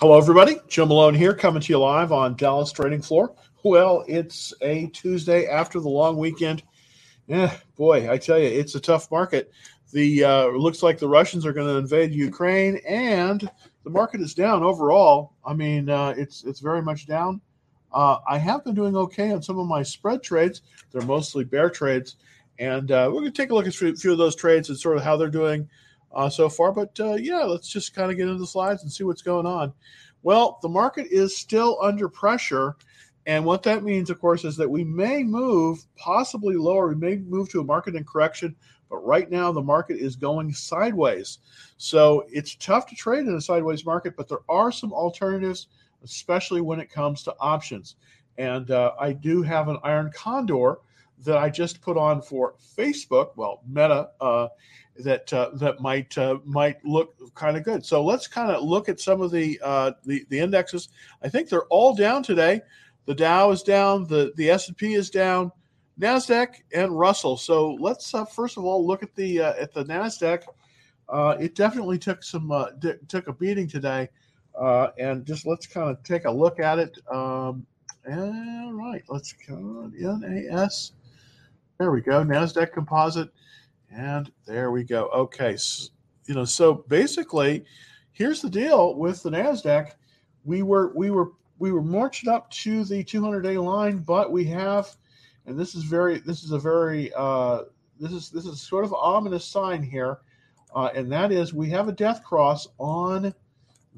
[0.00, 0.56] Hello, everybody.
[0.66, 3.34] Jim Malone here, coming to you live on Dallas Trading Floor.
[3.64, 6.62] Well, it's a Tuesday after the long weekend.
[7.26, 9.52] Yeah, boy, I tell you, it's a tough market.
[9.92, 13.46] The uh, looks like the Russians are going to invade Ukraine, and
[13.84, 15.34] the market is down overall.
[15.44, 17.42] I mean, uh, it's it's very much down.
[17.92, 20.62] Uh, I have been doing okay on some of my spread trades.
[20.92, 22.16] They're mostly bear trades,
[22.58, 24.78] and uh, we're going to take a look at a few of those trades and
[24.78, 25.68] sort of how they're doing
[26.12, 26.72] uh, so far.
[26.72, 29.46] But uh, yeah, let's just kind of get into the slides and see what's going
[29.46, 29.72] on.
[30.22, 32.76] Well, the market is still under pressure.
[33.26, 36.88] And what that means, of course, is that we may move possibly lower.
[36.88, 38.56] We may move to a market in correction,
[38.88, 41.38] but right now the market is going sideways.
[41.76, 45.68] So it's tough to trade in a sideways market, but there are some alternatives,
[46.02, 47.96] especially when it comes to options.
[48.38, 50.78] And uh, I do have an iron condor
[51.24, 54.48] that I just put on for Facebook, well, Meta, uh,
[55.04, 57.84] that uh, that might uh, might look kind of good.
[57.84, 60.88] So let's kind of look at some of the, uh, the the indexes.
[61.22, 62.62] I think they're all down today.
[63.06, 64.06] The Dow is down.
[64.06, 65.52] The the S and P is down.
[65.98, 67.36] Nasdaq and Russell.
[67.36, 70.44] So let's uh, first of all look at the uh, at the Nasdaq.
[71.08, 74.08] Uh, it definitely took some d- took a beating today,
[74.98, 76.96] and just let's kind of take a look at it.
[77.10, 77.66] Um,
[78.08, 80.92] all right, let's go NAS.
[81.78, 82.22] There we go.
[82.22, 83.30] Nasdaq Composite
[83.90, 85.08] and there we go.
[85.08, 85.56] Okay.
[85.56, 85.88] So,
[86.26, 87.64] you know, so basically,
[88.12, 89.92] here's the deal with the Nasdaq.
[90.44, 94.44] We were we were we were marching up to the 200 day line, but we
[94.46, 94.96] have,
[95.46, 97.62] and this is very this is a very uh,
[97.98, 100.18] this is this is sort of ominous sign here,
[100.74, 103.34] uh, and that is we have a death cross on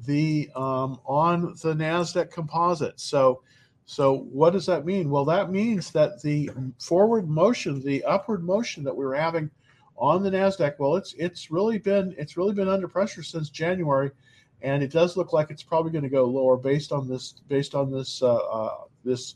[0.05, 2.99] the um, on the Nasdaq Composite.
[2.99, 3.41] So.
[3.85, 5.09] So what does that mean?
[5.09, 6.49] Well, that means that the
[6.79, 9.51] forward motion, the upward motion that we were having
[9.97, 10.75] on the Nasdaq.
[10.79, 14.11] Well, it's it's really been it's really been under pressure since January,
[14.61, 17.75] and it does look like it's probably going to go lower based on this based
[17.75, 19.35] on this uh, uh, this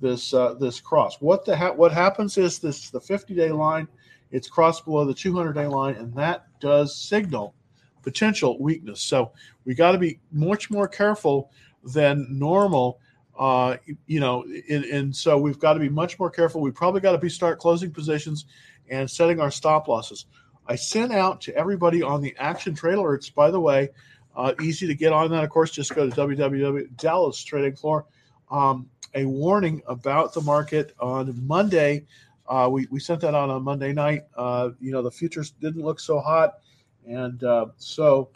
[0.00, 1.16] this uh, this cross.
[1.20, 3.88] What the ha- what happens is this the 50 day line,
[4.30, 7.54] it's crossed below the 200 day line, and that does signal
[8.02, 9.00] potential weakness.
[9.00, 9.32] So
[9.64, 11.50] we got to be much more careful
[11.84, 12.98] than normal.
[13.38, 13.76] Uh,
[14.06, 16.60] you know, and, and so we've got to be much more careful.
[16.60, 18.44] We probably got to be start closing positions
[18.90, 20.26] and setting our stop losses.
[20.66, 23.90] I sent out to everybody on the action trade alerts, by the way,
[24.36, 25.44] uh, easy to get on that.
[25.44, 28.06] Of course, just go to www Dallas Trading Floor.
[28.50, 32.06] Um, a warning about the market on Monday.
[32.46, 34.22] Uh, we, we sent that out on Monday night.
[34.36, 36.54] Uh, you know, the futures didn't look so hot.
[37.06, 38.30] And uh, so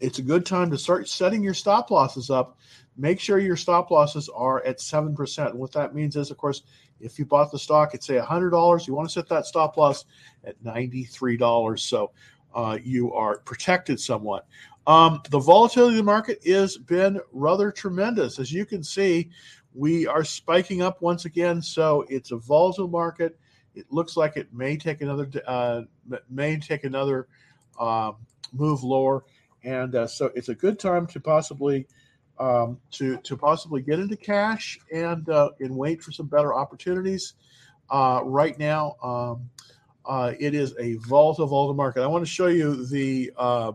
[0.00, 2.58] it's a good time to start setting your stop losses up.
[2.96, 5.50] Make sure your stop losses are at 7%.
[5.50, 6.62] And what that means is, of course,
[7.00, 10.04] if you bought the stock at say $100, you want to set that stop loss
[10.44, 11.78] at $93.
[11.78, 12.12] So
[12.54, 14.46] uh, you are protected somewhat.
[14.86, 18.38] Um, the volatility of the market has been rather tremendous.
[18.38, 19.30] As you can see,
[19.74, 21.62] we are spiking up once again.
[21.62, 23.38] So it's a volatile market.
[23.74, 25.82] It looks like it may take another uh,
[26.28, 27.28] may take another
[27.78, 28.12] uh,
[28.52, 29.24] move lower,
[29.62, 31.86] and uh, so it's a good time to possibly
[32.40, 37.34] um, to to possibly get into cash and uh, and wait for some better opportunities.
[37.90, 39.50] Uh, right now, um,
[40.06, 42.02] uh, it is a volatile, volatile market.
[42.02, 43.72] I want to show you the uh,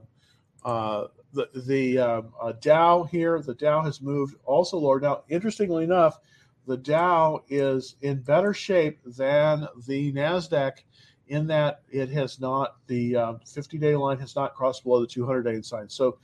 [0.65, 3.39] uh, the the um, uh, Dow here.
[3.39, 4.99] The Dow has moved also lower.
[4.99, 6.19] Now, interestingly enough,
[6.65, 10.79] the Dow is in better shape than the Nasdaq
[11.27, 15.43] in that it has not the 50 day line has not crossed below the 200
[15.43, 15.89] day sign.
[15.89, 16.17] So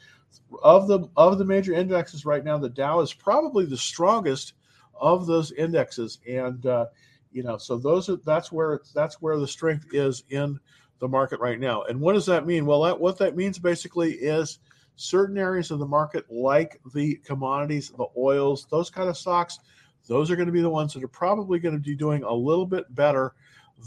[0.64, 4.53] of the of the major indexes right now, the Dow is probably the strongest
[5.00, 6.86] of those indexes, and uh,
[7.31, 10.59] you know, so those are that's where that's where the strength is in
[11.00, 11.84] the market right now.
[11.84, 12.66] And what does that mean?
[12.66, 14.59] Well, that, what that means basically is
[14.96, 19.59] certain areas of the market, like the commodities, the oils, those kind of stocks,
[20.08, 22.34] those are going to be the ones that are probably going to be doing a
[22.34, 23.34] little bit better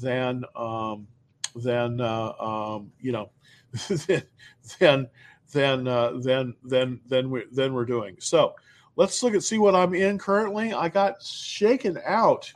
[0.02, 1.06] than um,
[1.54, 3.30] than uh, um, you know
[4.78, 5.08] than
[5.54, 8.16] than uh, than than than we than we're doing.
[8.18, 8.54] So
[8.96, 10.74] let's look at see what I'm in currently.
[10.74, 12.52] I got shaken out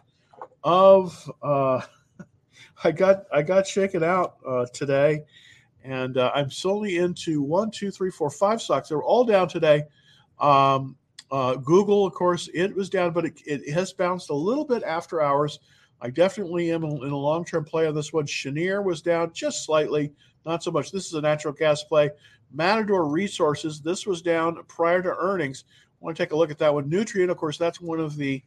[0.65, 1.81] of uh,
[2.85, 5.23] I got I got shaken out uh, today,
[5.85, 8.91] and uh, I'm solely into one, two, three, four, five stocks.
[8.91, 9.85] They're all down today.
[10.39, 10.97] Um,
[11.31, 14.83] uh, Google, of course, it was down, but it, it, has bounced a little bit
[14.83, 15.61] after hours.
[16.01, 18.27] I definitely am in a long term play on this one.
[18.27, 20.13] Cheniere was down just slightly,
[20.47, 20.91] not so much.
[20.91, 22.11] This is a natural gas play.
[22.53, 25.65] Matador Resources, this was down prior to earnings.
[25.69, 26.91] I want to take a look at that one.
[26.91, 28.43] Nutrien, of course, that's one of the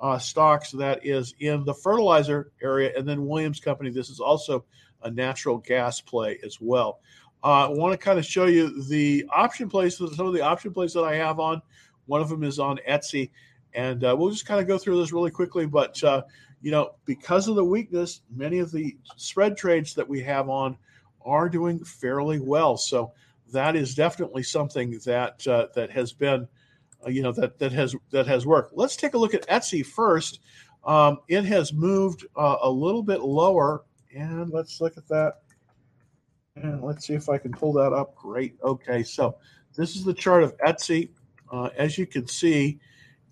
[0.00, 2.92] uh, stocks that is in the fertilizer area.
[2.96, 4.64] And then Williams Company, this is also
[5.02, 7.00] a natural gas play as well.
[7.42, 10.72] Uh, I want to kind of show you the option places, some of the option
[10.72, 11.62] plays that I have on.
[12.06, 13.30] One of them is on Etsy,
[13.72, 15.64] and uh, we'll just kind of go through this really quickly.
[15.64, 16.22] But uh,
[16.60, 20.76] you know, because of the weakness, many of the spread trades that we have on
[21.24, 22.76] are doing fairly well.
[22.76, 23.12] So
[23.52, 26.48] that is definitely something that uh, that has been,
[27.04, 28.76] uh, you know, that that has that has worked.
[28.76, 30.40] Let's take a look at Etsy first.
[30.84, 35.40] Um, it has moved uh, a little bit lower, and let's look at that.
[36.56, 38.14] And let's see if I can pull that up.
[38.14, 38.56] Great.
[38.62, 39.36] Okay, so
[39.76, 41.10] this is the chart of Etsy.
[41.50, 42.78] Uh, as you can see,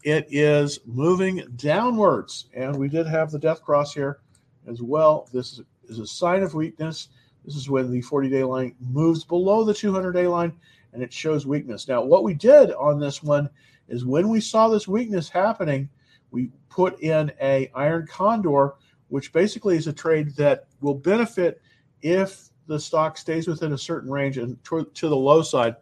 [0.04, 4.20] it is moving downwards, and we did have the death cross here
[4.68, 5.28] as well.
[5.32, 7.08] This is a sign of weakness.
[7.44, 10.52] This is when the 40 day line moves below the 200 day line
[10.92, 11.88] and it shows weakness.
[11.88, 13.48] Now, what we did on this one
[13.88, 15.88] is when we saw this weakness happening,
[16.30, 18.74] we put in a iron condor,
[19.08, 21.60] which basically is a trade that will benefit
[22.02, 25.76] if the stock stays within a certain range and to, to the low side.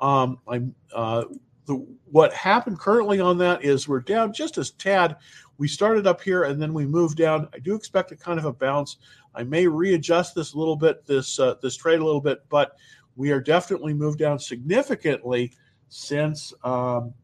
[0.00, 1.24] Um, I'm uh,
[1.66, 1.74] the,
[2.10, 5.16] what happened currently on that is we're down just as tad.
[5.58, 7.48] We started up here and then we moved down.
[7.54, 8.96] I do expect a kind of a bounce.
[9.34, 12.76] I may readjust this a little bit, this uh, this trade a little bit, but
[13.16, 15.52] we are definitely moved down significantly
[15.88, 17.14] since um,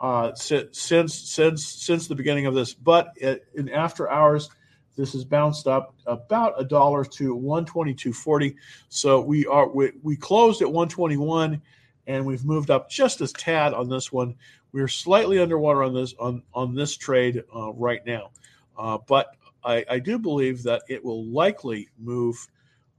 [0.00, 2.74] uh, since since since the beginning of this.
[2.74, 3.16] But
[3.54, 4.50] in after hours,
[4.96, 8.56] this has bounced up about a dollar to one twenty two forty.
[8.88, 11.62] So we are we, we closed at one twenty one,
[12.06, 14.34] and we've moved up just as tad on this one.
[14.72, 18.30] We're slightly underwater on this on on this trade uh, right now,
[18.76, 22.36] uh, but I, I do believe that it will likely move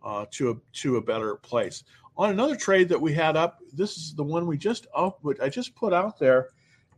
[0.03, 1.83] uh, to a to a better place.
[2.17, 5.39] On another trade that we had up, this is the one we just up, which
[5.41, 6.50] I just put out there,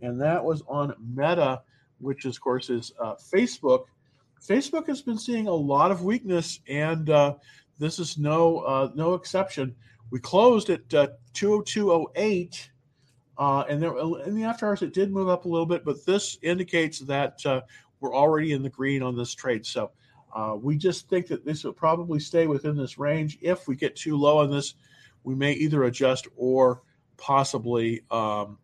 [0.01, 1.61] and that was on Meta,
[1.99, 3.85] which of course is uh, Facebook.
[4.45, 7.35] Facebook has been seeing a lot of weakness, and uh,
[7.79, 9.75] this is no uh, no exception.
[10.09, 12.69] We closed at uh, 202.08.
[13.39, 16.03] Uh, and there, in the after hours, it did move up a little bit, but
[16.05, 17.61] this indicates that uh,
[17.99, 19.65] we're already in the green on this trade.
[19.65, 19.91] So
[20.35, 23.37] uh, we just think that this will probably stay within this range.
[23.41, 24.75] If we get too low on this,
[25.23, 26.81] we may either adjust or
[27.17, 28.57] possibly um,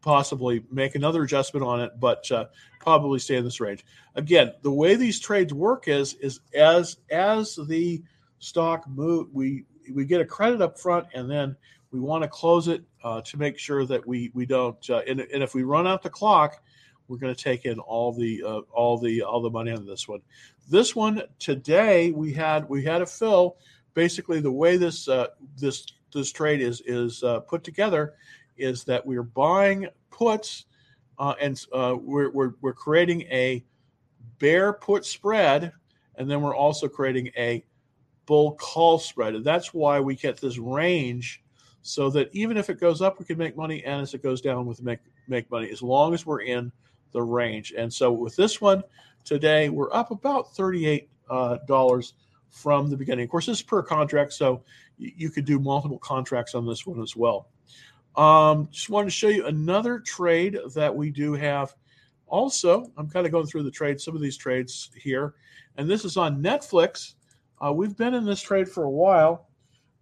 [0.00, 2.46] possibly make another adjustment on it, but uh,
[2.80, 3.84] probably stay in this range.
[4.14, 8.02] Again, the way these trades work is is as as the
[8.38, 11.56] stock move, we we get a credit up front, and then
[11.92, 14.88] we want to close it uh, to make sure that we we don't.
[14.88, 16.62] Uh, and, and if we run out the clock,
[17.10, 20.06] we're going to take in all the uh, all the all the money on this
[20.06, 20.20] one.
[20.68, 23.56] This one today we had we had a fill.
[23.94, 25.26] Basically, the way this uh,
[25.58, 25.84] this
[26.14, 28.14] this trade is is uh, put together
[28.56, 30.66] is that we're buying puts
[31.18, 33.64] uh, and uh, we're, we're we're creating a
[34.38, 35.72] bear put spread,
[36.14, 37.64] and then we're also creating a
[38.26, 41.42] bull call spread, and that's why we get this range.
[41.82, 44.40] So that even if it goes up, we can make money, and as it goes
[44.40, 46.70] down, we can make make money as long as we're in
[47.12, 47.72] the range.
[47.76, 48.82] And so with this one
[49.24, 52.02] today, we're up about $38 uh,
[52.50, 53.24] from the beginning.
[53.24, 54.62] Of course, this is per contract, so
[54.98, 57.48] you, could do multiple contracts on this one as well.
[58.16, 61.74] Um, just wanted to show you another trade that we do have.
[62.26, 65.34] Also, I'm kind of going through the trades, some of these trades here,
[65.76, 67.14] and this is on Netflix.
[67.64, 69.48] Uh, we've been in this trade for a while.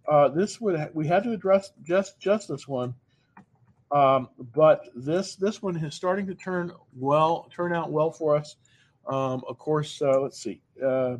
[0.07, 2.95] Uh, this would we had to address just just this one
[3.91, 8.55] um, but this this one is starting to turn well, turn out well for us.
[9.07, 11.17] Um, of course, uh, let's see, uh,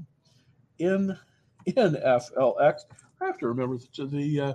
[0.77, 1.17] in
[1.65, 2.81] in FLX.
[3.21, 4.53] I have to remember the, the uh,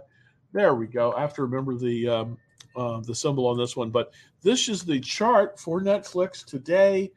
[0.52, 1.12] there we go.
[1.12, 2.38] I have to remember the um,
[2.76, 3.90] uh, the symbol on this one.
[3.90, 4.12] But
[4.42, 7.12] this is the chart for Netflix today.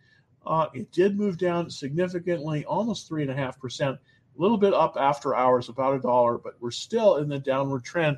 [0.46, 3.98] Uh, it did move down significantly, almost three and a half percent.
[3.98, 7.84] A little bit up after hours, about a dollar, but we're still in the downward
[7.84, 8.18] trend.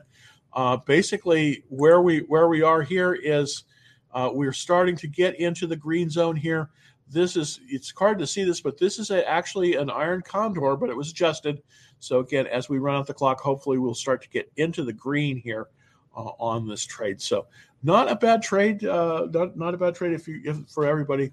[0.53, 3.65] Uh, basically, where we where we are here is
[4.13, 6.70] uh, we're starting to get into the green zone here.
[7.08, 10.75] This is it's hard to see this, but this is a, actually an iron condor,
[10.75, 11.62] but it was adjusted.
[12.00, 14.94] So again, as we run out the clock, hopefully we'll start to get into the
[14.94, 15.68] green here
[16.15, 17.22] uh, on this trade.
[17.22, 17.48] So
[17.84, 21.32] not a bad trade, uh, not not a bad trade if you if, for everybody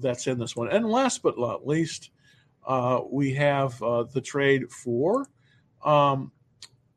[0.00, 0.68] that's in this one.
[0.68, 2.10] And last but not least,
[2.66, 5.28] uh, we have uh, the trade for.
[5.84, 6.32] Um,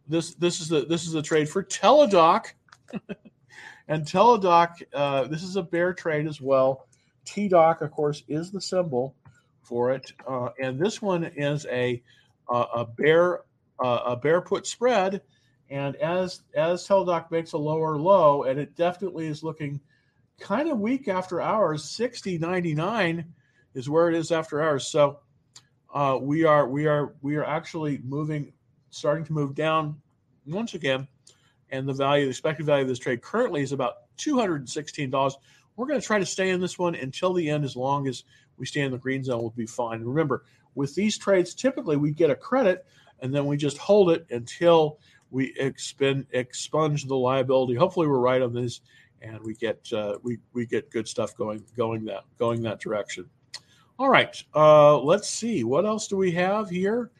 [0.08, 2.48] this this is the this is a trade for Teladoc,
[3.88, 4.82] and Teladoc.
[4.94, 6.88] Uh, this is a bear trade as well.
[7.26, 9.16] TDoc, of course, is the symbol
[9.62, 12.02] for it, uh, and this one is a
[12.50, 13.42] a bear
[13.80, 15.22] a bear put spread.
[15.70, 19.80] And as as Teladoc makes a lower low, and it definitely is looking
[20.42, 21.84] kind of weak after hours.
[21.84, 23.24] 60.99
[23.76, 24.88] is where it is after hours.
[24.88, 25.20] So
[25.94, 28.52] uh, we are we are we are actually moving
[28.92, 30.00] starting to move down
[30.46, 31.08] once again,
[31.72, 35.34] and the value, the expected value of this trade currently is about $216.
[35.76, 38.24] We're going to try to stay in this one until the end, as long as
[38.58, 40.04] we stay in the green zone, we'll be fine.
[40.04, 40.44] Remember,
[40.76, 42.86] with these trades, typically we get a credit
[43.22, 47.76] and then we just hold it until we expend, expunge the liability.
[47.76, 48.82] Hopefully, we're right on this,
[49.22, 53.30] and we get uh, we we get good stuff going going that going that direction.
[53.98, 57.12] All right, uh, let's see what else do we have here.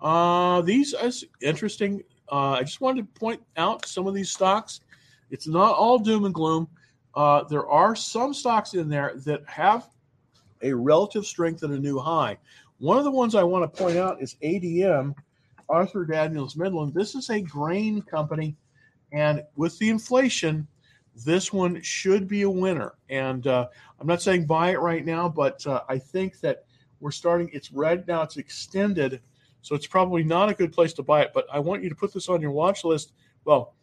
[0.00, 1.10] Uh, these are
[1.42, 2.02] interesting.
[2.30, 4.80] Uh, I just wanted to point out some of these stocks.
[5.30, 6.68] It's not all doom and gloom.
[7.14, 9.88] Uh, there are some stocks in there that have
[10.62, 12.38] a relative strength at a new high.
[12.78, 15.14] One of the ones I want to point out is ADM,
[15.68, 16.94] Archer Daniels Midland.
[16.94, 18.56] This is a grain company,
[19.12, 20.66] and with the inflation,
[21.24, 22.94] this one should be a winner.
[23.08, 23.68] And uh,
[24.00, 26.64] I'm not saying buy it right now, but uh, I think that
[27.00, 27.50] we're starting.
[27.52, 28.22] It's red now.
[28.22, 29.20] It's extended,
[29.62, 31.32] so it's probably not a good place to buy it.
[31.34, 33.12] But I want you to put this on your watch list.
[33.44, 33.74] Well,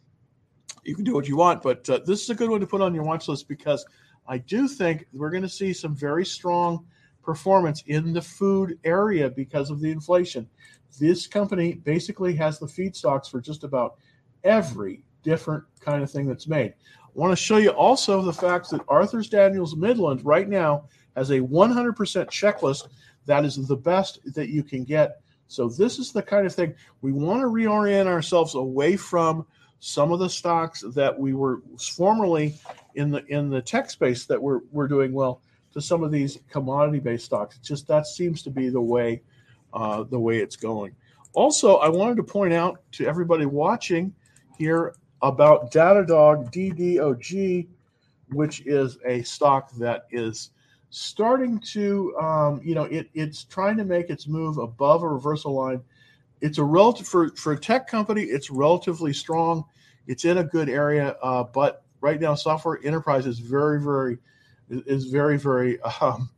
[0.84, 2.80] you can do what you want, but uh, this is a good one to put
[2.80, 3.84] on your watch list because
[4.26, 6.84] I do think we're going to see some very strong
[7.22, 10.48] performance in the food area because of the inflation.
[10.98, 13.96] This company basically has the feedstocks for just about
[14.44, 16.74] every different kind of thing that's made.
[17.04, 20.84] I want to show you also the fact that Archer's Daniels Midland right now
[21.16, 22.88] has a 100% checklist
[23.26, 25.20] that is the best that you can get.
[25.48, 29.46] So this is the kind of thing we want to reorient ourselves away from
[29.80, 32.54] some of the stocks that we were formerly
[32.94, 35.40] in the in the tech space that we're we're doing well
[35.72, 37.56] to some of these commodity based stocks.
[37.56, 39.22] It's just that seems to be the way
[39.72, 40.94] uh, the way it's going.
[41.32, 44.12] Also, I wanted to point out to everybody watching
[44.58, 47.66] here about Datadog DDOG,
[48.30, 50.50] which is a stock that is
[50.90, 55.52] starting to, um, you know, it, it's trying to make its move above a reversal
[55.52, 55.82] line.
[56.40, 59.64] It's a relative for, for a tech company, it's relatively strong.
[60.06, 64.18] It's in a good area, uh, but right now, software enterprise is very, very,
[64.70, 66.30] is very, very um,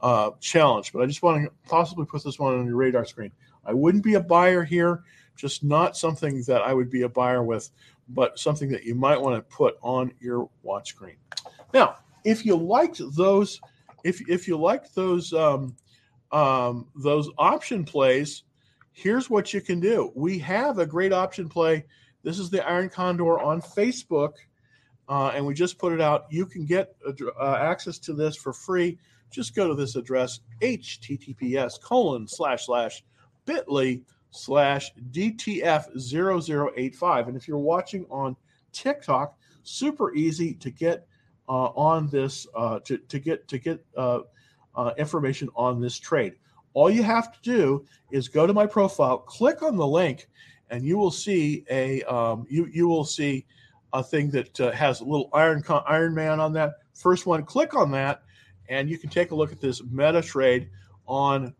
[0.00, 0.92] uh, challenged.
[0.92, 3.32] But I just want to possibly put this one on your radar screen.
[3.66, 5.02] I wouldn't be a buyer here,
[5.36, 7.70] just not something that I would be a buyer with
[8.08, 11.16] but something that you might want to put on your watch screen.
[11.74, 13.60] Now, if you liked those,
[14.04, 15.76] if if you like those um,
[16.32, 18.42] um, those option plays,
[18.92, 20.12] here's what you can do.
[20.14, 21.84] We have a great option play.
[22.22, 24.34] This is the Iron Condor on Facebook,
[25.08, 26.26] uh, and we just put it out.
[26.30, 26.96] You can get
[27.40, 28.98] uh, access to this for free.
[29.30, 33.04] Just go to this address: https colon slash slash
[33.44, 37.28] bit.ly slash DTF0085.
[37.28, 38.36] And if you're watching on
[38.72, 41.07] TikTok, super easy to get
[41.52, 44.20] on this, uh, to, to get, to get uh,
[44.74, 46.34] uh, information on this trade.
[46.74, 50.28] All you have to do is go to my profile, click on the link,
[50.70, 53.46] and you will see a um, you you will see
[53.92, 56.74] a thing that uh, has a little Iron Iron Man on that.
[56.94, 58.22] First one, click on that,
[58.68, 60.68] and you can take a look at this meta trade
[61.06, 61.54] on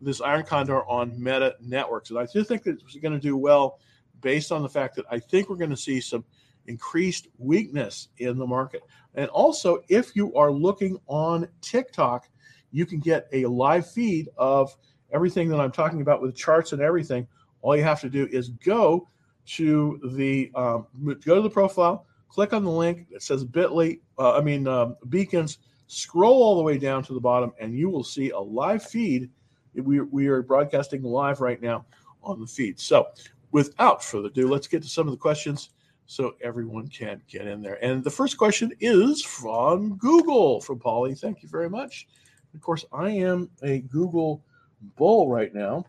[0.00, 2.10] this Iron Condor on Meta Networks.
[2.10, 3.78] And I do think that it's going to do well
[4.20, 6.24] based on the fact that I think we're going to see some
[6.66, 8.82] increased weakness in the market.
[9.14, 12.28] And also, if you are looking on TikTok,
[12.70, 14.74] you can get a live feed of
[15.12, 17.26] everything that I'm talking about with charts and everything.
[17.60, 19.08] All you have to do is go
[19.44, 20.86] to the um,
[21.24, 24.00] go to the profile, click on the link that says Bitly.
[24.18, 25.58] Uh, I mean um, beacons.
[25.88, 29.28] Scroll all the way down to the bottom, and you will see a live feed
[29.74, 31.84] we, we are broadcasting live right now
[32.22, 32.78] on the feed.
[32.78, 33.08] So,
[33.50, 35.70] without further ado, let's get to some of the questions
[36.12, 37.82] so everyone can get in there.
[37.82, 41.14] And the first question is from Google, from Polly.
[41.14, 42.06] Thank you very much.
[42.54, 44.42] Of course, I am a Google
[44.96, 45.86] bull right now.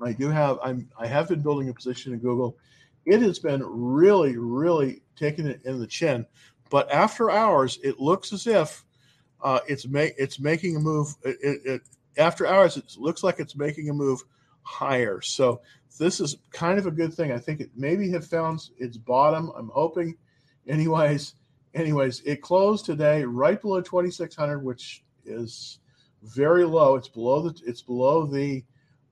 [0.00, 2.56] I do have I'm I have been building a position in Google.
[3.04, 6.24] It has been really, really taking it in the chin.
[6.70, 8.86] But after hours, it looks as if
[9.42, 11.14] uh, it's make it's making a move.
[11.24, 11.82] It, it,
[12.16, 14.22] after hours, it looks like it's making a move
[14.62, 15.20] higher.
[15.20, 15.60] So
[15.98, 17.32] this is kind of a good thing.
[17.32, 19.52] I think it maybe have found its bottom.
[19.56, 20.16] I'm hoping.
[20.68, 21.34] Anyways,
[21.74, 25.78] anyways, it closed today right below 2600, which is
[26.22, 26.96] very low.
[26.96, 28.64] It's below the it's below the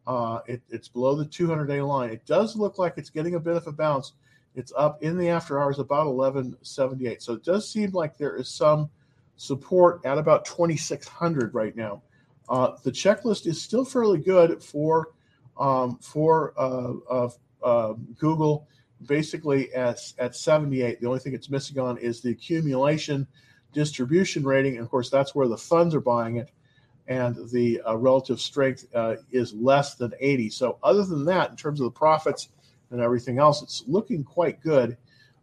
[0.06, 2.10] uh, it, it's below the 200 day line.
[2.10, 4.12] It does look like it's getting a bit of a bounce.
[4.54, 7.22] It's up in the after hours about 1178.
[7.22, 8.88] So it does seem like there is some
[9.36, 12.02] support at about 2600 right now.
[12.48, 15.13] Uh, the checklist is still fairly good for
[15.58, 17.28] um, for uh,
[17.62, 18.68] uh, Google.
[19.06, 23.26] Basically, at at 78, the only thing it's missing on is the accumulation
[23.72, 26.50] distribution rating, and of course, that's where the funds are buying it,
[27.08, 30.48] and the uh, relative strength uh, is less than 80.
[30.50, 32.48] So, other than that, in terms of the profits
[32.94, 33.62] and everything else.
[33.62, 34.96] It's looking quite good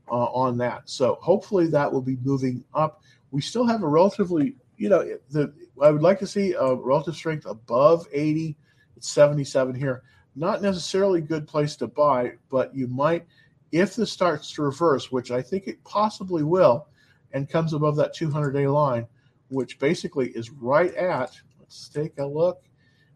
[0.09, 0.89] uh, on that.
[0.89, 3.03] So hopefully that will be moving up.
[3.31, 7.15] We still have a relatively, you know, the I would like to see a relative
[7.15, 8.55] strength above 80.
[9.01, 10.03] It's 77 here.
[10.35, 13.25] Not necessarily a good place to buy, but you might,
[13.71, 16.85] if this starts to reverse, which I think it possibly will,
[17.33, 19.07] and comes above that 200 day line,
[19.49, 22.61] which basically is right at, let's take a look,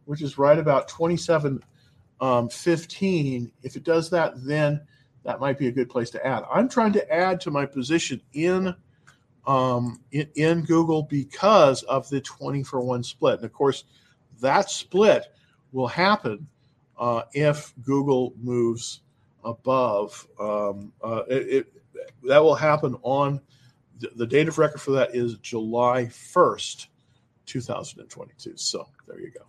[0.05, 1.63] which is right about 27
[2.19, 3.51] um, 15.
[3.61, 4.81] If it does that, then
[5.23, 6.45] that might be a good place to add.
[6.51, 8.73] I'm trying to add to my position in
[9.45, 13.35] um, in, in, Google because of the 20 for one split.
[13.35, 13.83] And of course,
[14.41, 15.27] that split
[15.71, 16.47] will happen
[16.97, 19.01] uh, if Google moves
[19.43, 20.27] above.
[20.39, 21.73] Um, uh, it, it,
[22.23, 23.41] that will happen on
[23.99, 26.87] the, the date of record for that is July 1st,
[27.45, 28.53] 2022.
[28.55, 29.45] So there you go.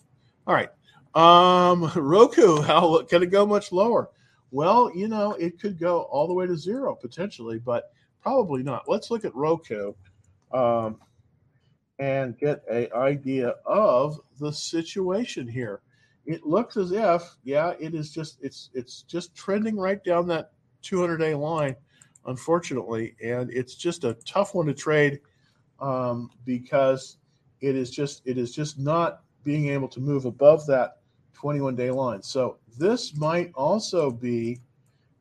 [0.46, 0.70] All right.
[1.14, 4.10] Um, Roku, how can it go much lower?
[4.50, 7.90] Well, you know, it could go all the way to zero potentially, but
[8.22, 8.88] probably not.
[8.88, 9.92] Let's look at Roku
[10.52, 11.00] um,
[11.98, 15.80] and get an idea of the situation here.
[16.26, 20.52] It looks as if, yeah, it is just it's it's just trending right down that
[20.82, 21.76] 200 day line,
[22.26, 25.20] unfortunately, and it's just a tough one to trade
[25.80, 27.18] um, because
[27.60, 30.98] it is just it is just not being able to move above that
[31.34, 32.22] 21 day line.
[32.22, 34.60] So this might also be,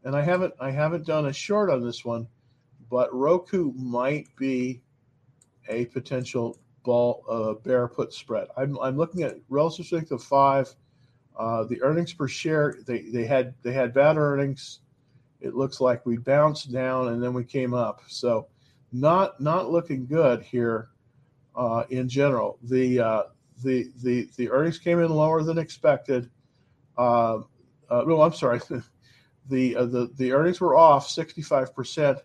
[0.03, 2.27] and I haven't I haven't done a short on this one,
[2.89, 4.81] but Roku might be
[5.67, 8.47] a potential ball uh, bear put spread.
[8.55, 10.73] I'm, I'm looking at relative strength of five.
[11.37, 14.79] Uh, the earnings per share they, they had they had bad earnings.
[15.41, 18.01] It looks like we bounced down and then we came up.
[18.07, 18.47] So
[18.91, 20.89] not not looking good here
[21.55, 22.57] uh, in general.
[22.63, 23.23] The uh,
[23.63, 26.29] the the the earnings came in lower than expected.
[26.97, 27.39] Uh,
[27.89, 28.61] uh, no, I'm sorry.
[29.49, 32.19] the uh, the the earnings were off 65 percent.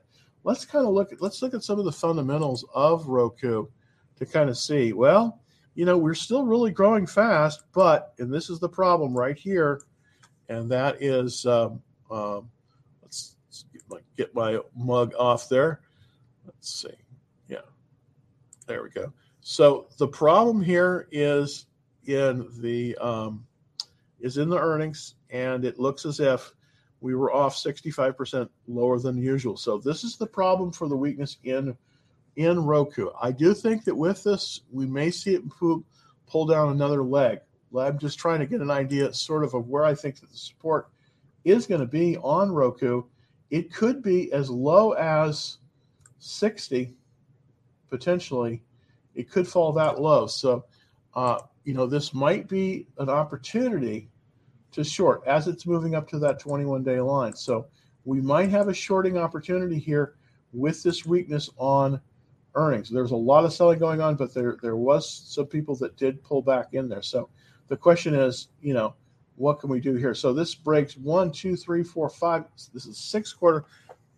[0.45, 3.67] Let's kind of look at let's look at some of the fundamentals of Roku
[4.17, 4.93] to kind of see.
[4.93, 5.40] Well,
[5.81, 9.81] you know, we're still really growing fast, but and this is the problem right here,
[10.51, 12.51] and that is um, um,
[13.01, 15.81] let's, let's get, my, get my mug off there.
[16.45, 16.93] Let's see.
[17.49, 17.62] Yeah,
[18.66, 19.11] there we go.
[19.40, 21.64] So the problem here is
[22.05, 23.47] in the um,
[24.21, 26.53] is in the earnings, and it looks as if
[27.01, 29.57] we were off 65% lower than usual.
[29.57, 31.75] So this is the problem for the weakness in
[32.37, 33.11] in Roku.
[33.21, 37.40] I do think that with this, we may see it pull, down another leg.
[37.77, 40.37] I'm just trying to get an idea, sort of, of where I think that the
[40.37, 40.88] support
[41.45, 43.05] is going to be on Roku.
[43.51, 45.59] It could be as low as
[46.19, 46.95] 60,
[47.88, 48.62] potentially.
[49.14, 50.27] It could fall that low.
[50.27, 50.64] So,
[51.14, 54.09] uh, you know, this might be an opportunity
[54.73, 57.35] to short as it's moving up to that 21 day line.
[57.35, 57.66] So
[58.05, 60.14] we might have a shorting opportunity here
[60.53, 62.01] with this weakness on
[62.54, 62.90] earnings.
[62.90, 66.22] There's a lot of selling going on, but there there was some people that did
[66.22, 67.02] pull back in there.
[67.02, 67.28] So
[67.68, 68.94] the question is, you know,
[69.36, 70.14] what can we do here?
[70.14, 72.44] So this breaks one, two, three, four, five.
[72.74, 73.64] This is six quarter.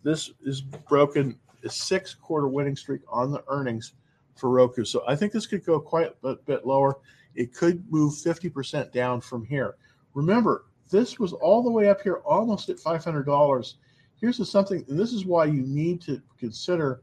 [0.03, 3.93] This is broken a six quarter winning streak on the earnings
[4.35, 4.83] for Roku.
[4.83, 6.97] So I think this could go quite a bit lower.
[7.35, 9.75] It could move 50% down from here.
[10.13, 13.73] Remember, this was all the way up here, almost at $500.
[14.19, 17.01] Here's the something, and this is why you need to consider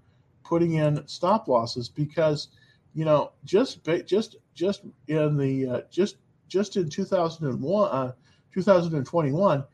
[0.50, 2.48] putting in stop losses because,
[2.92, 6.16] you know, just just just in the uh, just
[6.48, 8.12] just in 2001, uh,
[8.52, 9.64] 2021,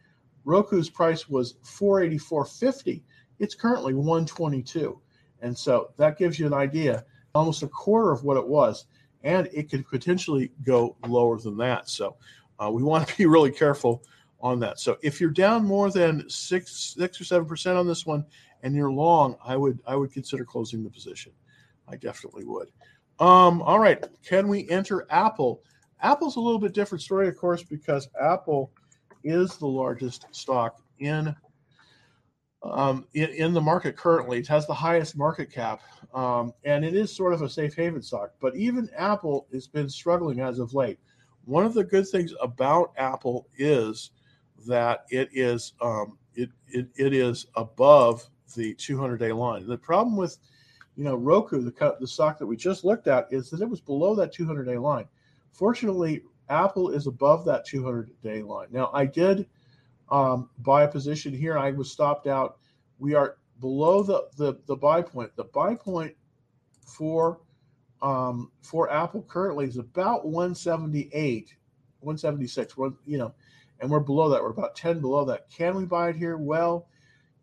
[0.44, 3.02] Roku's price was 484.50.
[3.38, 5.00] It's currently 122,
[5.40, 8.84] and so that gives you an idea, almost a quarter of what it was,
[9.24, 11.88] and it could potentially go lower than that.
[11.88, 12.16] So
[12.62, 14.02] uh, we want to be really careful
[14.42, 14.78] on that.
[14.78, 18.26] So if you're down more than six, six or seven percent on this one,
[18.62, 21.32] and you're long, I would I would consider closing the position.
[21.88, 22.68] I definitely would.
[23.18, 25.62] Um, all right, can we enter Apple?
[26.02, 28.70] Apple's a little bit different story, of course, because Apple
[29.24, 31.34] is the largest stock in
[32.62, 34.38] um, in, in, the market currently.
[34.38, 35.80] It has the highest market cap,
[36.12, 38.32] um, and it is sort of a safe haven stock.
[38.40, 40.98] But even Apple has been struggling as of late
[41.46, 44.10] one of the good things about Apple is
[44.66, 49.66] that it is um, it, it it is above the 200 day line.
[49.66, 50.38] The problem with
[50.96, 53.80] you know Roku, the the stock that we just looked at, is that it was
[53.80, 55.06] below that 200 day line.
[55.52, 58.68] Fortunately, Apple is above that 200 day line.
[58.70, 59.46] Now, I did
[60.10, 61.58] um, buy a position here.
[61.58, 62.58] I was stopped out.
[62.98, 65.34] We are below the the the buy point.
[65.36, 66.14] The buy point
[66.86, 67.40] for
[68.02, 71.54] um, for Apple currently is about 178,
[72.00, 72.76] 176.
[72.76, 73.34] One, you know,
[73.80, 74.42] and we're below that.
[74.42, 75.50] We're about 10 below that.
[75.50, 76.36] Can we buy it here?
[76.36, 76.88] Well,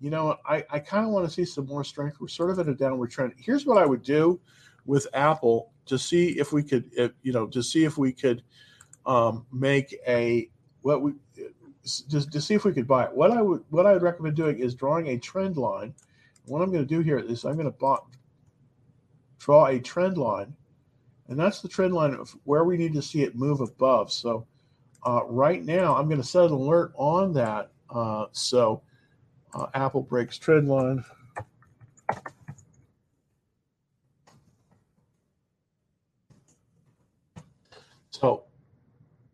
[0.04, 2.18] you know, I, I kind of want to see some more strength.
[2.20, 3.36] We're sort of in a downward trend.
[3.38, 4.38] Here's what I would do
[4.86, 8.44] with Apple to see if we could, if, you know, to see if we could
[9.06, 10.50] um, make a
[10.82, 11.14] what we
[12.10, 13.16] just to see if we could buy it.
[13.16, 15.94] What I would what I would recommend doing is drawing a trend line.
[16.48, 17.98] What I'm going to do here is I'm going to
[19.40, 20.54] draw a trend line,
[21.30, 24.12] and that's the trend line of where we need to see it move above.
[24.12, 24.48] So
[25.06, 27.72] uh, right now, I'm going to set an alert on that.
[27.90, 28.82] Uh, so
[29.56, 31.04] uh, Apple breaks trend line.
[38.10, 38.44] So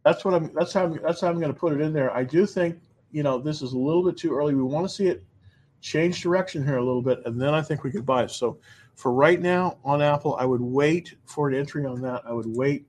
[0.03, 0.51] that's what I'm.
[0.53, 0.85] That's how.
[0.85, 2.15] I'm, that's how I'm going to put it in there.
[2.15, 2.79] I do think
[3.11, 4.55] you know this is a little bit too early.
[4.55, 5.23] We want to see it
[5.81, 8.31] change direction here a little bit, and then I think we could buy it.
[8.31, 8.59] So
[8.95, 12.21] for right now on Apple, I would wait for an entry on that.
[12.25, 12.87] I would wait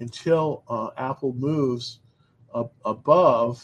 [0.00, 2.00] until uh, Apple moves
[2.84, 3.62] above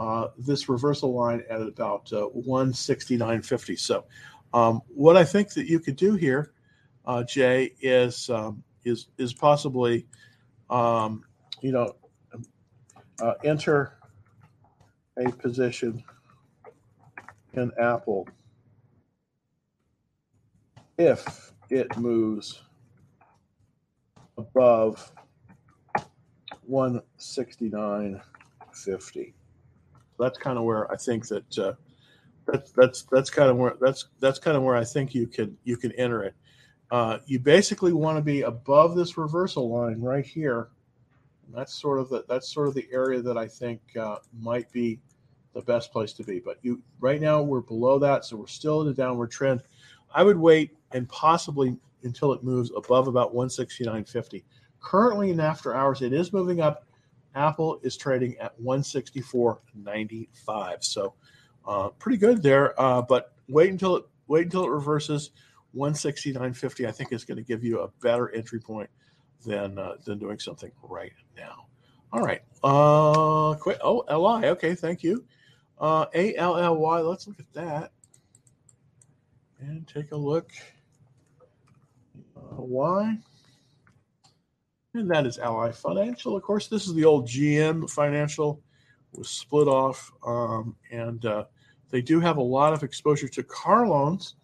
[0.00, 3.78] uh, this reversal line at about uh, 169.50.
[3.78, 4.04] So
[4.52, 6.52] um, what I think that you could do here,
[7.04, 10.06] uh, Jay, is um, is is possibly
[10.70, 11.24] um,
[11.60, 11.96] you know,
[13.20, 13.98] uh, enter
[15.18, 16.02] a position
[17.52, 18.26] in Apple
[20.96, 22.62] if it moves
[24.38, 25.12] above
[26.70, 29.32] 169.50.
[30.20, 31.72] That's kind of where I think that uh,
[32.46, 35.56] that's that's that's kind of where that's that's kind of where I think you can
[35.64, 36.34] you can enter it.
[36.90, 40.70] Uh, you basically want to be above this reversal line right here
[41.54, 45.00] that's sort of the that's sort of the area that I think uh, might be
[45.52, 46.40] the best place to be.
[46.40, 49.62] But you right now we're below that, so we're still in a downward trend.
[50.14, 54.42] I would wait and possibly until it moves above about 169.50.
[54.80, 56.86] Currently in after hours, it is moving up.
[57.34, 61.14] Apple is trading at 164.95, so
[61.66, 62.80] uh, pretty good there.
[62.80, 65.30] Uh, but wait until it wait until it reverses
[65.76, 66.86] 169.50.
[66.86, 68.90] I think is going to give you a better entry point
[69.44, 71.66] than uh, than doing something right now.
[72.12, 72.42] All right.
[72.64, 73.78] Uh, quick.
[73.82, 74.48] Oh, Li.
[74.48, 75.24] Okay, thank you.
[75.78, 77.00] Uh, A L L Y.
[77.00, 77.92] Let's look at that
[79.60, 80.50] and take a look.
[82.36, 83.18] Uh, why?
[84.94, 86.36] And that is Ally Financial.
[86.36, 88.60] Of course, this is the old GM Financial
[89.12, 91.44] was split off, um, and uh,
[91.90, 94.34] they do have a lot of exposure to car loans,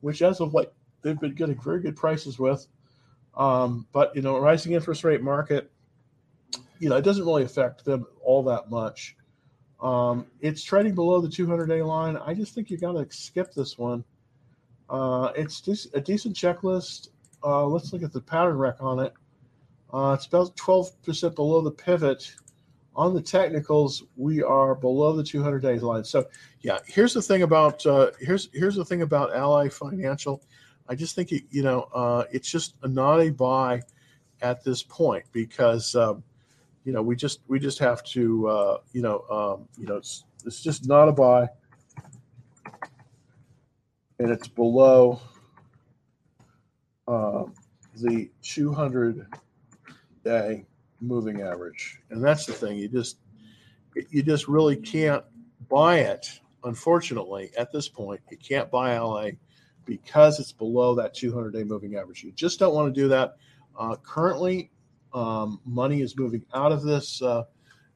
[0.00, 0.68] which as of late
[1.02, 2.66] they've been getting very good prices with.
[3.36, 5.70] Um, but you know, rising interest rate market,
[6.78, 9.16] you know, it doesn't really affect them all that much.
[9.80, 12.16] Um, it's trading below the 200 day line.
[12.16, 14.04] I just think you got to skip this one.
[14.88, 17.08] Uh, it's just a decent checklist.
[17.44, 19.12] Uh, let's look at the pattern rec on it.
[19.92, 22.34] Uh, it's about 12% below the pivot.
[22.94, 26.02] On the technicals, we are below the 200 days line.
[26.02, 26.26] So,
[26.60, 30.42] yeah, here's the thing about uh, here's here's the thing about Ally Financial.
[30.88, 33.82] I just think it, you know uh, it's just not a buy
[34.40, 36.22] at this point because um,
[36.84, 40.24] you know we just we just have to uh, you know um, you know it's,
[40.46, 41.48] it's just not a buy
[44.18, 45.20] and it's below
[47.08, 47.44] uh,
[47.96, 49.26] the 200
[50.26, 50.64] day
[51.00, 53.18] moving average and that's the thing you just
[54.10, 55.24] you just really can't
[55.68, 59.28] buy it unfortunately at this point you can't buy la
[59.86, 62.22] because it's below that 200 day moving average.
[62.22, 63.36] You just don't want to do that.
[63.78, 64.70] Uh, currently,
[65.14, 67.44] um, money is moving out of this uh,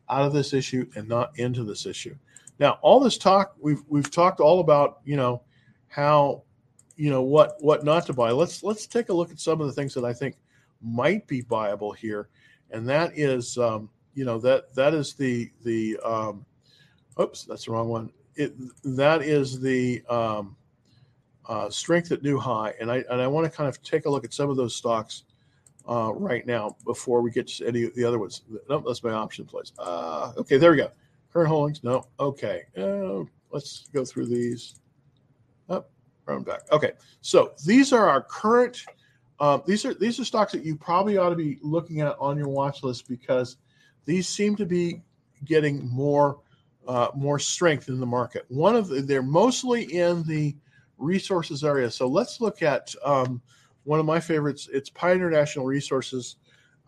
[0.08, 2.16] out of this issue and not into this issue.
[2.58, 5.42] Now, all this talk we've we've talked all about, you know,
[5.88, 6.44] how
[6.96, 8.30] you know what what not to buy.
[8.30, 10.36] Let's let's take a look at some of the things that I think
[10.82, 12.28] might be viable here,
[12.70, 16.44] and that is um, you know that that is the the um,
[17.20, 18.10] oops that's the wrong one.
[18.36, 20.56] It that is the um,
[21.46, 24.10] uh, strength at new high, and I and I want to kind of take a
[24.10, 25.24] look at some of those stocks
[25.88, 28.42] uh, right now before we get to any of the other ones.
[28.68, 29.72] No, that's my option place.
[29.78, 30.90] Uh, okay, there we go.
[31.32, 31.82] Current holdings.
[31.84, 32.06] No.
[32.18, 32.62] Okay.
[32.76, 34.80] Uh, let's go through these.
[35.68, 36.62] Up, oh, round back.
[36.72, 36.92] Okay.
[37.20, 38.84] So these are our current.
[39.40, 42.37] Uh, these are these are stocks that you probably ought to be looking at on
[42.37, 43.57] your watch list because
[44.05, 45.00] these seem to be
[45.46, 46.40] getting more
[46.87, 48.44] uh, more strength in the market.
[48.48, 50.55] One of the, they're mostly in the
[50.98, 51.90] resources area.
[51.90, 53.40] So let's look at um,
[53.85, 54.68] one of my favorites.
[54.72, 56.37] It's Pioneer Natural Resources,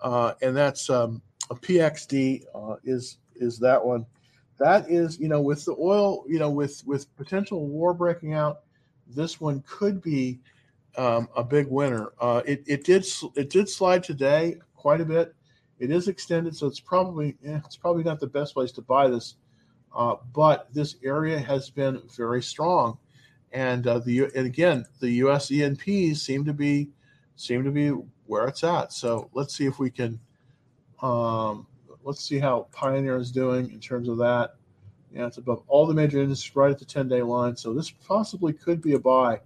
[0.03, 4.05] uh, and that's um, a PXD uh, is is that one.
[4.59, 8.61] That is, you know, with the oil, you know, with with potential war breaking out,
[9.07, 10.39] this one could be
[10.97, 12.13] um, a big winner.
[12.21, 15.35] Uh, it it did it did slide today quite a bit.
[15.79, 19.09] It is extended, so it's probably eh, it's probably not the best place to buy
[19.09, 19.37] this.
[19.95, 22.99] Uh, but this area has been very strong,
[23.53, 25.51] and uh, the and again the U.S.
[25.51, 26.91] E&Ps seem to be
[27.37, 27.89] seem to be
[28.27, 28.93] where it's at.
[28.93, 30.19] So let's see if we can.
[31.01, 31.67] Um,
[32.05, 34.55] let's see how Pioneer is doing in terms of that.
[35.13, 37.57] Yeah, it's above all the major indices, right at the 10 day line.
[37.57, 39.41] So this possibly could be a buy.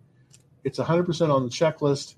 [0.66, 2.16] It's 100% on the checklist.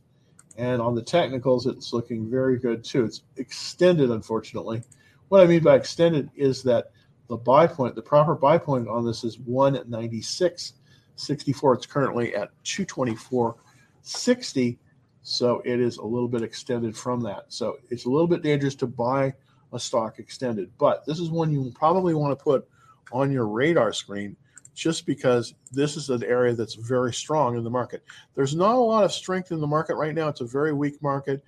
[0.56, 3.04] And on the technicals, it's looking very good too.
[3.04, 4.82] It's extended, unfortunately.
[5.28, 6.90] What I mean by extended is that
[7.28, 11.76] the buy point, the proper buy point on this is 196.64.
[11.76, 14.78] It's currently at 224.60.
[15.22, 17.44] So it is a little bit extended from that.
[17.48, 19.34] So it's a little bit dangerous to buy
[19.72, 22.66] a stock extended, but this is one you probably want to put
[23.12, 24.34] on your radar screen
[24.78, 28.04] just because this is an area that's very strong in the market.
[28.36, 30.28] There's not a lot of strength in the market right now.
[30.28, 31.42] It's a very weak market,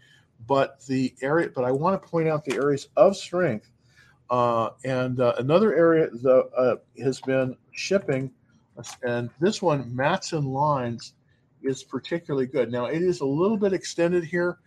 [0.48, 3.70] but the area, but I want to point out the areas of strength.
[4.30, 8.32] Uh, and uh, another area the, uh, has been shipping,
[9.04, 11.14] and this one, Matson Lines,
[11.62, 12.72] is particularly good.
[12.72, 14.58] Now, it is a little bit extended here,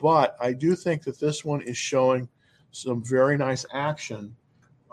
[0.00, 2.26] but I do think that this one is showing
[2.70, 4.34] some very nice action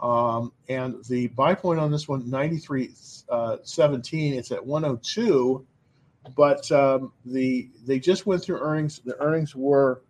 [0.02, 2.92] um, and the buy point on this one, 93
[3.30, 5.66] uh, 17, it's at 102.
[6.36, 9.00] But um, the they just went through earnings.
[9.06, 10.02] The earnings were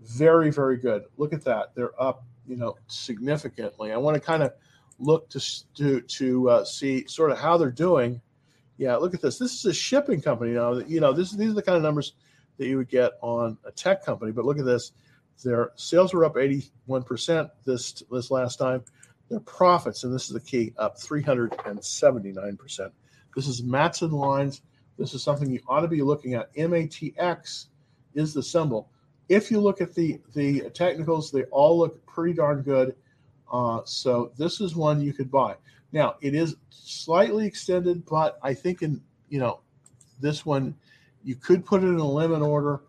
[0.00, 1.04] very, very good.
[1.16, 1.74] Look at that.
[1.74, 3.92] They're up, you know, significantly.
[3.92, 4.52] I want to kind of
[4.98, 5.40] look to
[5.74, 8.20] to to uh, see sort of how they're doing.
[8.76, 9.38] Yeah, look at this.
[9.38, 10.78] This is a shipping company now.
[10.78, 12.14] You know, this these are the kind of numbers
[12.58, 14.32] that you would get on a tech company.
[14.32, 14.92] But look at this.
[15.44, 18.84] Their sales were up 81% this this last time.
[19.28, 22.90] Their profits, and this is the key, up 379%.
[23.34, 24.62] This is Matson lines.
[24.98, 26.54] This is something you ought to be looking at.
[26.54, 27.66] MATX
[28.14, 28.90] is the symbol.
[29.28, 32.94] If you look at the the technicals, they all look pretty darn good.
[33.50, 35.56] Uh, so this is one you could buy.
[35.92, 39.60] Now it is slightly extended, but I think in you know
[40.20, 40.74] this one
[41.24, 42.80] you could put it in a limit order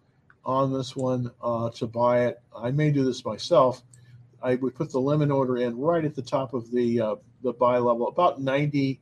[0.46, 2.41] on this one uh, to buy it.
[2.56, 3.84] I may do this myself
[4.44, 7.54] I would put the limit order in right at the top of the uh, the
[7.54, 9.00] buy level, about 90.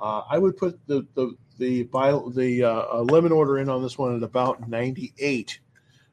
[0.00, 3.98] Uh, I would put the the the buy the uh, limit order in on this
[3.98, 5.58] one at about 98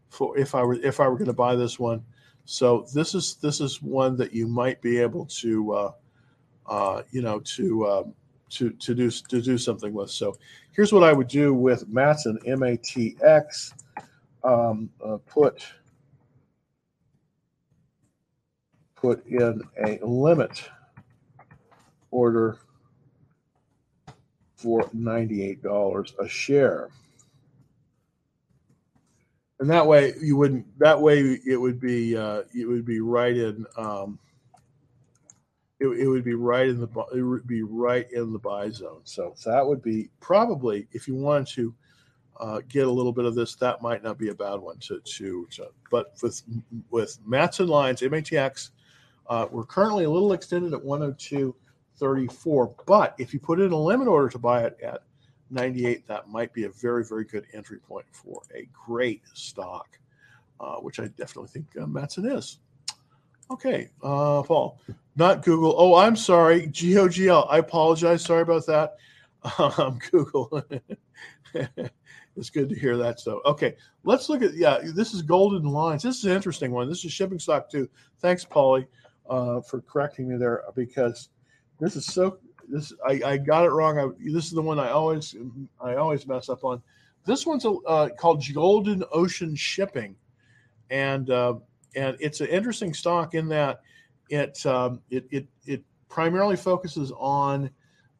[0.09, 2.03] for if I were if I were going to buy this one.
[2.45, 5.91] So this is this is one that you might be able to uh,
[6.67, 8.13] uh, you know to um,
[8.49, 10.11] to to do to do something with.
[10.11, 10.35] So
[10.71, 13.73] here's what I would do with Matson M A T X.
[14.43, 15.65] Um, uh, put
[19.03, 20.63] put in a limit
[22.09, 22.57] order
[24.55, 26.87] for $98 a share.
[29.59, 33.35] And that way you wouldn't that way it would be uh, it would be right
[33.35, 34.19] in um,
[35.79, 39.01] it, it would be right in the it would be right in the buy zone.
[39.03, 41.75] So, that would be probably if you wanted to
[42.39, 44.99] uh, get a little bit of this, that might not be a bad one to
[44.99, 46.41] to, to but with
[46.89, 48.71] with Matson lines, MATX
[49.27, 54.07] uh, we're currently a little extended at 102.34, but if you put in a limit
[54.07, 55.03] order to buy it at
[55.49, 59.97] 98, that might be a very, very good entry point for a great stock,
[60.59, 62.59] uh, which I definitely think uh, Matson is.
[63.51, 64.79] Okay, uh, Paul,
[65.15, 65.75] not Google.
[65.77, 67.47] Oh, I'm sorry, GOGL.
[67.49, 68.23] I apologize.
[68.23, 68.95] Sorry about that.
[69.59, 70.63] Um, Google.
[71.53, 73.39] it's good to hear that stuff.
[73.45, 74.79] Okay, let's look at yeah.
[74.95, 76.01] This is Golden Lines.
[76.01, 76.87] This is an interesting one.
[76.87, 77.89] This is shipping stock too.
[78.21, 78.87] Thanks, Paulie
[79.29, 81.29] uh, for correcting me there because
[81.79, 82.37] this is so.
[82.67, 83.99] This I, I got it wrong.
[83.99, 85.35] I, this is the one I always
[85.81, 86.81] I always mess up on.
[87.25, 90.15] This one's a, uh, called Golden Ocean Shipping,
[90.89, 91.55] and uh,
[91.95, 93.81] and it's an interesting stock in that
[94.29, 97.69] it um, it, it it primarily focuses on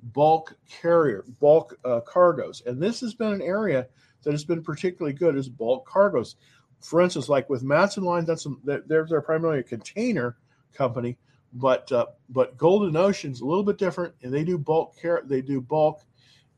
[0.02, 3.88] bulk carrier bulk uh, cargoes, and this has been an area
[4.24, 6.36] that has been particularly good as bulk cargoes.
[6.80, 10.38] For instance, like with Matson Line, that's some, they're, they're primarily a container
[10.74, 11.18] company,
[11.54, 15.24] but uh, but Golden Ocean's a little bit different, and they do bulk care.
[15.26, 16.02] They do bulk,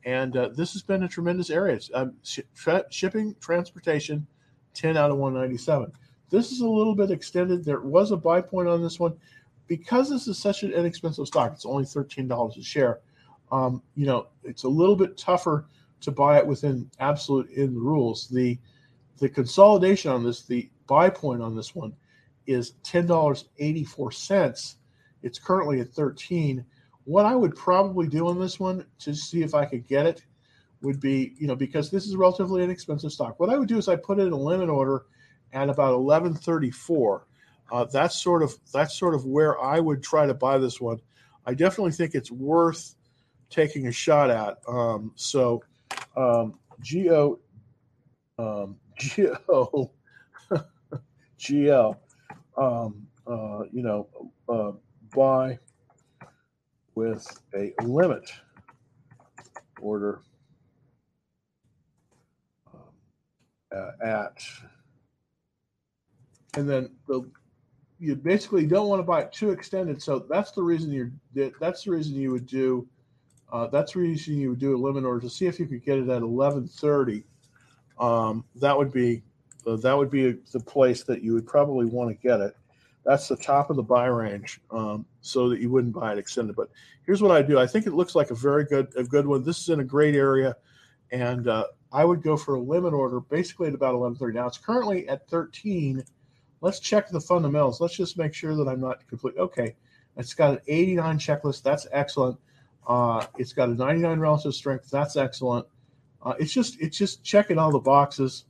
[0.04, 1.78] and uh, this has been a tremendous area.
[1.94, 2.14] Um,
[2.54, 4.26] tra- shipping, transportation,
[4.74, 5.92] ten out of one ninety seven.
[6.30, 7.64] This is a little bit extended.
[7.64, 9.14] There was a buy point on this one
[9.68, 11.52] because this is such an inexpensive stock.
[11.52, 13.00] It's only thirteen dollars a share.
[13.52, 15.66] Um, you know, it's a little bit tougher
[16.00, 18.28] to buy it within absolute in the rules.
[18.28, 18.58] The
[19.18, 21.92] the consolidation on this, the buy point on this one
[22.46, 24.74] is $10.84.
[25.22, 26.64] It's currently at 13.
[27.04, 30.24] What I would probably do on this one to see if I could get it
[30.82, 33.38] would be, you know, because this is relatively inexpensive stock.
[33.40, 35.06] What I would do is I put it in a limit order
[35.52, 37.26] at about 1134.
[37.72, 41.00] Uh, that's sort of that's sort of where I would try to buy this one.
[41.46, 42.94] I definitely think it's worth
[43.50, 44.58] taking a shot at.
[44.68, 45.62] Um, so,
[46.16, 46.58] um,
[48.38, 48.76] um,
[52.56, 54.08] um, uh, you know,
[54.48, 54.72] uh,
[55.14, 55.58] buy
[56.94, 58.30] with a limit
[59.80, 60.20] order
[62.72, 62.80] um,
[63.74, 64.38] uh, at,
[66.56, 67.28] and then the
[67.98, 70.02] you basically don't want to buy it too extended.
[70.02, 71.12] So that's the reason you're
[71.60, 72.86] that's the reason you would do
[73.52, 75.84] uh, that's the reason you would do a limit order to see if you could
[75.84, 77.24] get it at 11:30.
[77.98, 79.22] Um, that would be
[79.74, 82.56] that would be the place that you would probably want to get it.
[83.04, 86.54] That's the top of the buy range, um, so that you wouldn't buy it extended.
[86.54, 86.70] But
[87.04, 87.58] here's what I do.
[87.58, 89.42] I think it looks like a very good a good one.
[89.42, 90.54] This is in a great area,
[91.10, 94.34] and uh, I would go for a limit order basically at about 11:30.
[94.34, 96.04] Now it's currently at 13
[96.60, 97.80] Let's check the fundamentals.
[97.80, 99.36] Let's just make sure that I'm not complete.
[99.36, 99.76] Okay,
[100.16, 101.62] it's got an 89 checklist.
[101.62, 102.38] That's excellent.
[102.86, 104.90] Uh, it's got a 99 relative strength.
[104.90, 105.66] That's excellent.
[106.22, 108.46] Uh, it's just it's just checking all the boxes.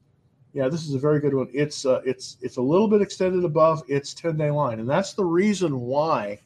[0.57, 1.49] Yeah, this is a very good one.
[1.53, 5.13] It's uh, it's it's a little bit extended above its 10 day line, and that's
[5.13, 6.41] the reason why.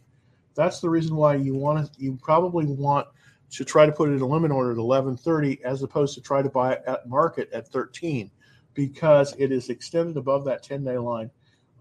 [0.56, 2.02] That's the reason why you want to.
[2.02, 3.06] You probably want
[3.52, 6.42] to try to put it in a limit order at 11:30 as opposed to try
[6.42, 8.32] to buy it at market at 13
[8.74, 11.30] because it is extended above that 10 day line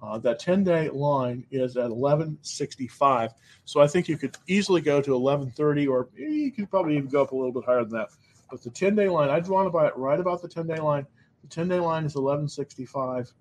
[0.03, 3.31] uh, that 10 day line is at 1165.
[3.65, 7.23] So I think you could easily go to 1130, or you could probably even go
[7.23, 8.09] up a little bit higher than that.
[8.49, 10.79] But the 10 day line, I'd want to buy it right about the 10 day
[10.79, 11.05] line.
[11.41, 13.31] The 10 day line is 1165,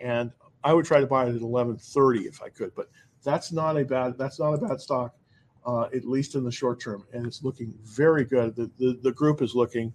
[0.00, 0.32] and
[0.64, 2.74] I would try to buy it at 1130 if I could.
[2.74, 2.90] But
[3.24, 5.14] that's not a bad that's not a bad stock,
[5.66, 8.54] uh, at least in the short term, and it's looking very good.
[8.56, 9.92] The, the the group is looking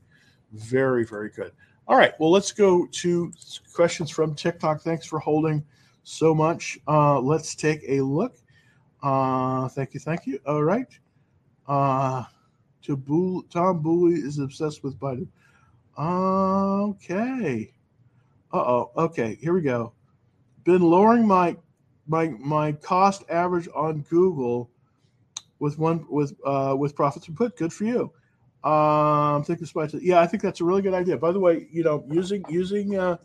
[0.51, 1.51] very very good.
[1.87, 3.31] All right, well let's go to
[3.73, 4.81] questions from TikTok.
[4.81, 5.63] Thanks for holding
[6.03, 6.77] so much.
[6.87, 8.35] Uh, let's take a look.
[9.01, 10.39] Uh, thank you, thank you.
[10.45, 10.87] All right.
[11.67, 12.23] Uh,
[12.83, 15.27] to Bull, Tom Booley is obsessed with Biden.
[15.97, 17.73] Okay.
[18.51, 18.91] Uh oh.
[18.97, 19.37] Okay.
[19.41, 19.93] Here we go.
[20.63, 21.55] Been lowering my
[22.07, 24.69] my my cost average on Google
[25.59, 27.57] with one with uh with profits and put.
[27.57, 28.11] Good for you.
[28.63, 31.17] Um, think this yeah, I think that's a really good idea.
[31.17, 33.17] By the way, you know, using using uh,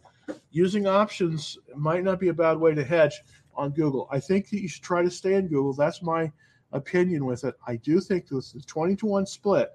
[0.51, 3.23] using options might not be a bad way to hedge
[3.55, 4.09] on Google.
[4.11, 5.73] I think that you should try to stay in Google.
[5.73, 6.33] That's my
[6.73, 7.55] opinion with it.
[7.67, 9.71] I do think this is 20 to 1 split.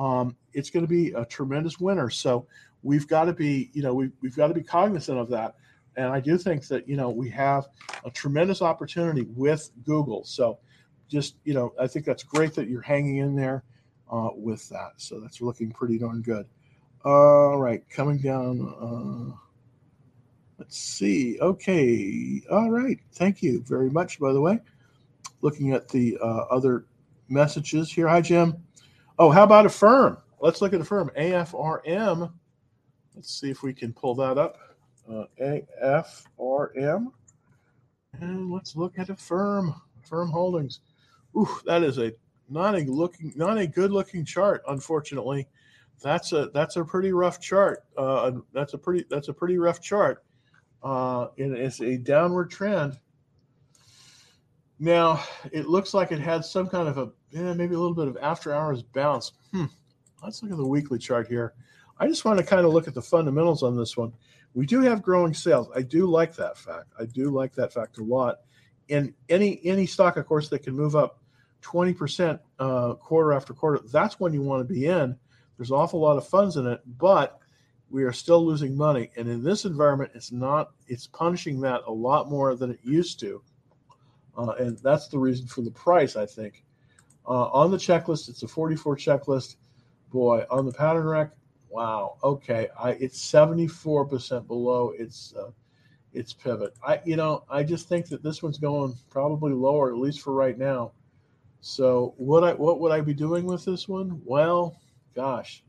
[0.00, 2.08] Um, it's going to be a tremendous winner.
[2.10, 2.46] So
[2.82, 5.56] we've got to be, you know, we, we've got to be cognizant of that.
[5.96, 7.68] And I do think that, you know, we have
[8.04, 10.24] a tremendous opportunity with Google.
[10.24, 10.58] So
[11.08, 13.64] just, you know, I think that's great that you're hanging in there
[14.10, 14.92] uh, with that.
[14.96, 16.46] So that's looking pretty darn good.
[17.04, 18.74] All right, coming down.
[18.80, 19.36] Uh,
[20.60, 21.38] Let's see.
[21.40, 22.42] Okay.
[22.50, 23.00] All right.
[23.14, 24.60] Thank you very much, by the way.
[25.40, 26.84] Looking at the uh, other
[27.30, 28.06] messages here.
[28.06, 28.62] Hi, Jim.
[29.20, 30.18] Oh, how about Affirm?
[30.40, 31.10] Let's look at Affirm.
[31.16, 32.32] AFRM.
[33.14, 34.56] Let's see if we can pull that up.
[35.08, 37.12] Uh, AFRM.
[38.20, 39.74] And let's look at Affirm.
[40.08, 40.80] Firm Holdings.
[41.36, 42.12] Ooh, that is a
[42.48, 45.46] not a looking not a good looking chart, unfortunately.
[46.02, 47.84] That's a that's a pretty rough chart.
[47.96, 50.24] Uh, that's a pretty that's a pretty rough chart
[50.82, 52.98] uh, and it's a downward trend.
[54.78, 58.08] Now, it looks like it had some kind of a, yeah, maybe a little bit
[58.08, 59.32] of after hours bounce.
[59.52, 59.66] Hmm.
[60.22, 61.54] Let's look at the weekly chart here.
[61.98, 64.12] I just want to kind of look at the fundamentals on this one.
[64.54, 65.68] We do have growing sales.
[65.74, 66.86] I do like that fact.
[66.98, 68.38] I do like that fact a lot.
[68.88, 71.20] In any any stock, of course, that can move up
[71.62, 75.16] 20% uh, quarter after quarter, that's when you want to be in.
[75.56, 77.38] There's an awful lot of funds in it, but
[77.90, 79.10] we are still losing money.
[79.16, 83.20] And in this environment, it's not, it's punishing that a lot more than it used
[83.20, 83.42] to.
[84.38, 86.64] Uh, and that's the reason for the price, I think.
[87.30, 89.54] Uh, on the checklist, it's a 44 checklist.
[90.12, 91.30] Boy, on the pattern rack,
[91.68, 92.16] wow.
[92.24, 95.52] Okay, I it's 74% below its uh,
[96.12, 96.74] its pivot.
[96.84, 100.34] I you know I just think that this one's going probably lower, at least for
[100.34, 100.90] right now.
[101.60, 104.20] So what I what would I be doing with this one?
[104.24, 104.76] Well,
[105.14, 105.62] gosh,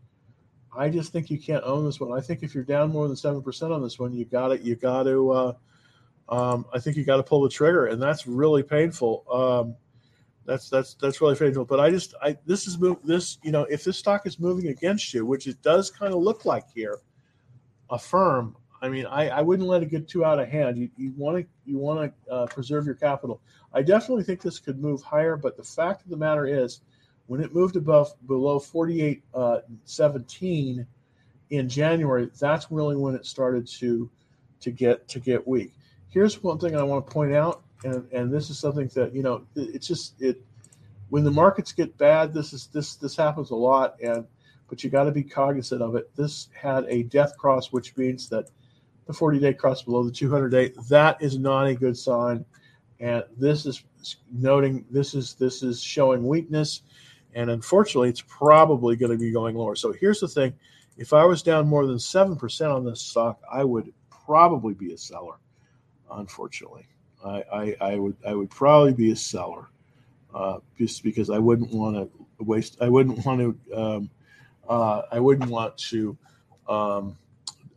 [0.75, 2.17] I just think you can't own this one.
[2.17, 4.61] I think if you're down more than seven percent on this one, you got it.
[4.61, 5.31] You got to.
[5.31, 5.53] Uh,
[6.29, 9.25] um, I think you got to pull the trigger, and that's really painful.
[9.31, 9.75] Um,
[10.45, 11.65] that's that's that's really painful.
[11.65, 15.13] But I just I this is this you know if this stock is moving against
[15.13, 16.99] you, which it does kind of look like here,
[17.89, 18.55] Affirm.
[18.81, 20.77] I mean, I, I wouldn't let it get too out of hand.
[20.77, 23.41] You you want to you want to uh, preserve your capital.
[23.73, 26.81] I definitely think this could move higher, but the fact of the matter is
[27.27, 30.85] when it moved above below 48 uh, 17
[31.51, 34.09] in January, that's really when it started to
[34.61, 35.73] to get to get weak.
[36.09, 39.23] here's one thing I want to point out, and and this is something that you
[39.23, 40.41] know it's just it
[41.11, 44.25] when the markets get bad, this is this this happens a lot, and
[44.69, 46.09] but you got to be cognizant of it.
[46.15, 48.49] This had a death cross, which means that
[49.07, 52.45] the 40 day cross below the 200 day that is not a good sign,
[53.01, 53.83] and this is
[54.31, 56.83] noting this is this is showing weakness,
[57.35, 59.75] and unfortunately, it's probably going to be going lower.
[59.75, 60.53] So here's the thing:
[60.97, 64.93] if I was down more than seven percent on this stock, I would probably be
[64.93, 65.35] a seller.
[66.09, 66.87] Unfortunately,
[67.23, 69.67] I, I, I would I would probably be a seller
[70.33, 72.77] uh, just because I wouldn't want to waste.
[72.81, 73.77] I wouldn't want to.
[73.77, 74.09] Um,
[74.67, 76.17] uh, I wouldn't want to
[76.67, 77.17] um,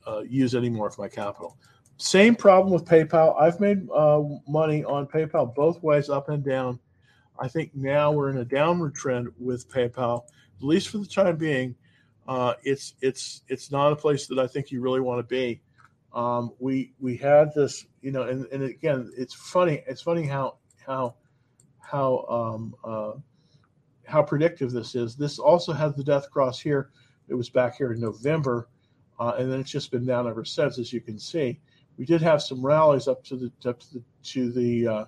[0.07, 1.57] uh, use any more of my capital.
[1.97, 3.41] Same problem with PayPal.
[3.41, 6.79] I've made uh, money on PayPal both ways, up and down.
[7.39, 10.25] I think now we're in a downward trend with PayPal,
[10.59, 11.75] at least for the time being.
[12.27, 15.61] Uh, it's it's it's not a place that I think you really want to be.
[16.15, 19.83] Um, we we had this, you know, and, and again, it's funny.
[19.87, 21.17] It's funny how how
[21.81, 23.13] how um, uh,
[24.07, 25.17] how predictive this is.
[25.17, 26.91] This also has the death cross here.
[27.29, 28.69] It was back here in November,
[29.19, 31.61] uh, and then it's just been down ever since, as you can see.
[31.97, 35.05] We did have some rallies up to the up to the, to the uh,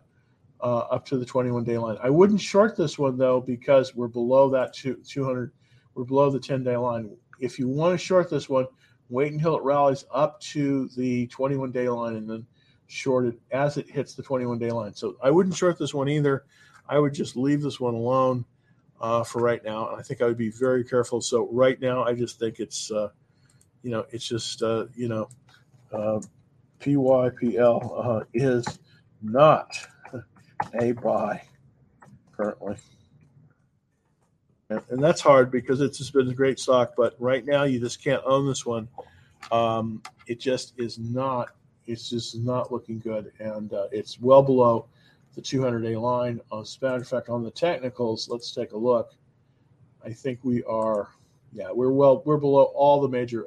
[0.61, 1.99] uh, up to the 21 day line.
[2.03, 5.53] I wouldn't short this one though because we're below that two, 200.
[5.95, 7.17] We're below the 10 day line.
[7.39, 8.67] If you want to short this one,
[9.09, 12.47] wait until it rallies up to the 21 day line and then
[12.89, 14.95] short it as it hits the 21 day line.
[14.95, 16.45] So I wouldn't short this one either.
[16.89, 18.45] I would just leave this one alone
[19.01, 19.91] uh, for right now.
[19.91, 21.21] And I think I would be very careful.
[21.21, 23.09] So right now, I just think it's, uh,
[23.83, 25.29] you know, it's just, uh, you know,
[25.93, 26.21] uh,
[26.81, 28.65] PYPL uh, is
[29.23, 29.73] not
[30.81, 31.43] a buy
[32.37, 32.77] currently.
[34.69, 36.95] And, that's hard because it's just been a great stock.
[36.97, 38.89] But right now, you just can't own this one.
[39.53, 41.51] Um, it just is not.
[41.87, 44.87] It's just not looking good, and uh, it's well below
[45.37, 46.41] the 200 day line.
[46.53, 49.15] As a matter of fact, on the technicals, let's take a look.
[50.05, 51.11] I think we are,
[51.53, 53.47] yeah, we're well, we're below all the major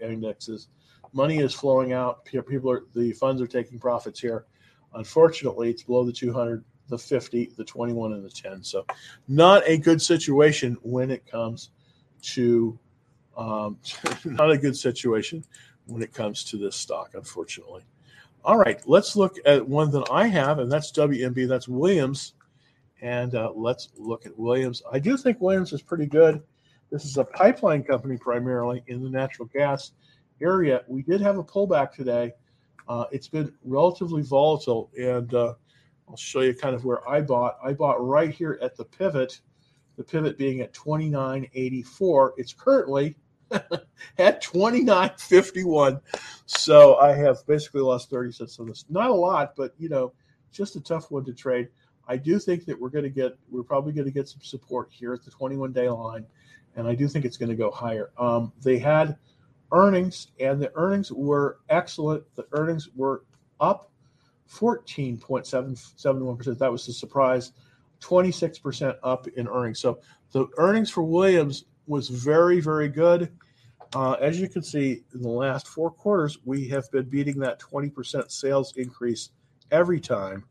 [0.00, 0.68] indexes.
[1.12, 2.24] Money is flowing out.
[2.24, 4.46] People are, the funds are taking profits here.
[4.94, 8.62] Unfortunately, it's below the 200, the 50, the 21, and the 10.
[8.62, 8.86] So,
[9.28, 11.70] not a good situation when it comes
[12.22, 12.78] to,
[13.36, 13.78] um,
[14.24, 15.44] not a good situation
[15.86, 17.82] when it comes to this stock, unfortunately.
[18.44, 21.48] All right, let's look at one that I have, and that's WMB.
[21.48, 22.34] That's Williams.
[23.02, 24.82] And uh, let's look at Williams.
[24.90, 26.42] I do think Williams is pretty good.
[26.90, 29.92] This is a pipeline company primarily in the natural gas
[30.40, 30.82] area.
[30.86, 32.32] We did have a pullback today.
[32.88, 35.54] Uh, it's been relatively volatile, and uh,
[36.08, 37.58] I'll show you kind of where I bought.
[37.64, 39.40] I bought right here at the pivot,
[39.96, 42.30] the pivot being at 29.84.
[42.36, 43.16] It's currently
[43.50, 46.00] at 29.51.
[46.46, 48.84] So I have basically lost 30 cents on this.
[48.88, 50.12] Not a lot, but you know,
[50.52, 51.68] just a tough one to trade.
[52.08, 54.88] I do think that we're going to get, we're probably going to get some support
[54.92, 56.24] here at the 21 day line.
[56.76, 58.10] And I do think it's going to go higher.
[58.18, 59.16] Um, they had
[59.72, 62.22] earnings, and the earnings were excellent.
[62.36, 63.24] The earnings were
[63.60, 63.90] up
[64.50, 66.58] 14.71%.
[66.58, 67.52] That was the surprise.
[68.00, 69.80] 26% up in earnings.
[69.80, 70.00] So
[70.32, 73.30] the earnings for Williams was very, very good.
[73.94, 77.60] Uh, as you can see, in the last four quarters, we have been beating that
[77.60, 79.30] 20% sales increase
[79.70, 80.44] every time,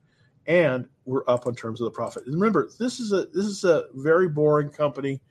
[0.47, 2.25] and we're up in terms of the profit.
[2.25, 5.21] And remember, this is a this is a very boring company.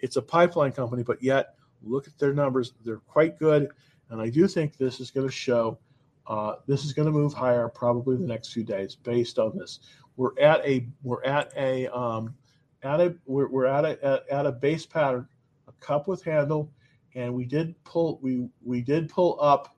[0.00, 3.68] It's a pipeline company, but yet look at their numbers; they're quite good.
[4.10, 5.78] And I do think this is going to show.
[6.26, 9.80] Uh, this is going to move higher probably the next few days based on this.
[10.16, 12.34] We're at a we're at a um,
[12.82, 15.28] at a we're, we're at a at, at a base pattern
[15.68, 16.70] a cup with handle,
[17.14, 19.76] and we did pull we we did pull up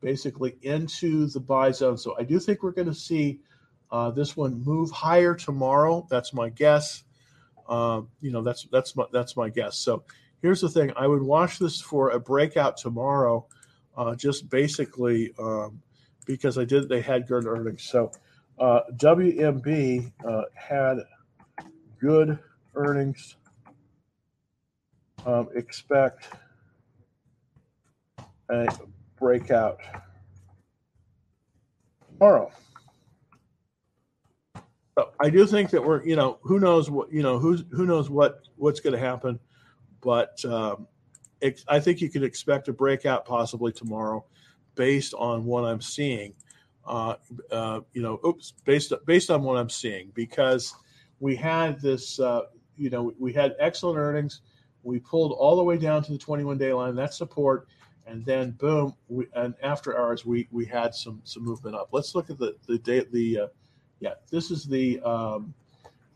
[0.00, 1.96] basically into the buy zone.
[1.96, 3.40] So I do think we're going to see
[3.90, 6.06] uh, this one move higher tomorrow.
[6.10, 7.04] That's my guess.
[7.68, 9.78] Uh, you know, that's that's my that's my guess.
[9.78, 10.04] So
[10.42, 13.46] here's the thing: I would watch this for a breakout tomorrow,
[13.96, 15.80] uh, just basically um,
[16.26, 17.82] because I did they had good earnings.
[17.82, 18.12] So
[18.58, 20.98] uh, WMB uh, had
[22.00, 22.38] good
[22.74, 23.36] earnings
[25.26, 26.28] um, expect
[28.48, 28.66] a
[29.18, 29.78] breakout
[32.12, 32.50] tomorrow.
[35.18, 38.10] I do think that we're, you know, who knows what, you know, who's who knows
[38.10, 39.40] what what's going to happen,
[40.02, 40.86] but um,
[41.42, 44.24] it, I think you could expect a breakout possibly tomorrow,
[44.74, 46.34] based on what I'm seeing.
[46.84, 47.14] Uh,
[47.50, 50.74] uh, you know, oops, based based on what I'm seeing, because
[51.20, 52.42] we had this, uh,
[52.76, 54.40] you know, we had excellent earnings
[54.82, 56.94] we pulled all the way down to the 21 day line.
[56.94, 57.68] That's support.
[58.06, 61.88] and then boom, we, and after hours we we had some some movement up.
[61.92, 63.46] Let's look at the the day the uh,
[64.00, 65.54] yeah this is the um,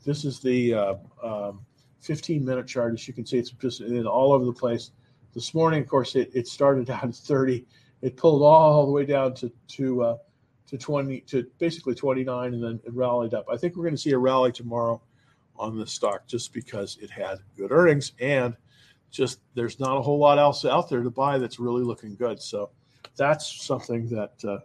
[0.04, 1.60] this is the uh, um,
[2.00, 2.94] 15 minute chart.
[2.94, 4.90] As you can see, it's just all over the place.
[5.36, 7.66] This morning, of course, it, it started out at 30.
[8.00, 10.16] It pulled all the way down to to uh,
[10.66, 13.44] to 20 to basically 29, and then it rallied up.
[13.52, 15.00] I think we're going to see a rally tomorrow
[15.58, 18.56] on the stock just because it had good earnings and
[19.10, 22.40] just there's not a whole lot else out there to buy that's really looking good.
[22.40, 22.70] So
[23.16, 24.58] that's something that uh,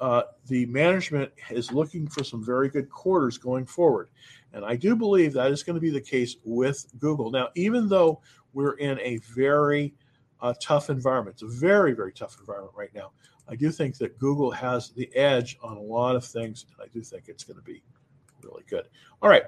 [0.00, 4.10] uh, the management is looking for some very good quarters going forward.
[4.52, 7.30] And I do believe that is going to be the case with Google.
[7.30, 8.20] Now, even though
[8.52, 9.94] we're in a very
[10.40, 11.34] uh, tough environment.
[11.34, 13.12] It's a very, very tough environment right now.
[13.48, 16.88] I do think that Google has the edge on a lot of things, and I
[16.92, 17.82] do think it's going to be
[18.42, 18.86] really good.
[19.22, 19.44] All right.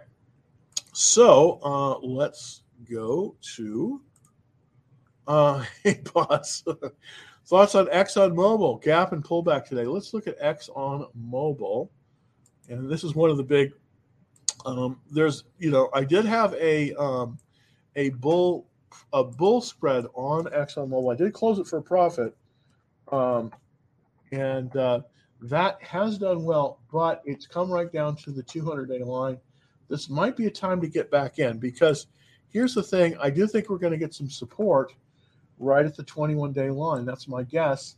[0.92, 4.00] So uh, let's go to
[5.26, 6.64] uh, hey, boss.
[7.48, 9.86] Thoughts on Exxon Mobil gap and pullback today?
[9.86, 11.88] Let's look at Exxon Mobil,
[12.68, 13.72] and this is one of the big.
[14.66, 17.38] Um, there's, you know, I did have a um,
[17.96, 18.66] a bull
[19.14, 21.10] a bull spread on Exxon Mobil.
[21.10, 22.36] I did close it for profit,
[23.10, 23.50] um,
[24.30, 25.00] and uh,
[25.40, 29.38] that has done well, but it's come right down to the 200 day line.
[29.88, 32.08] This might be a time to get back in because
[32.50, 34.92] here's the thing I do think we're going to get some support
[35.58, 37.04] right at the 21 day line.
[37.04, 37.96] That's my guess.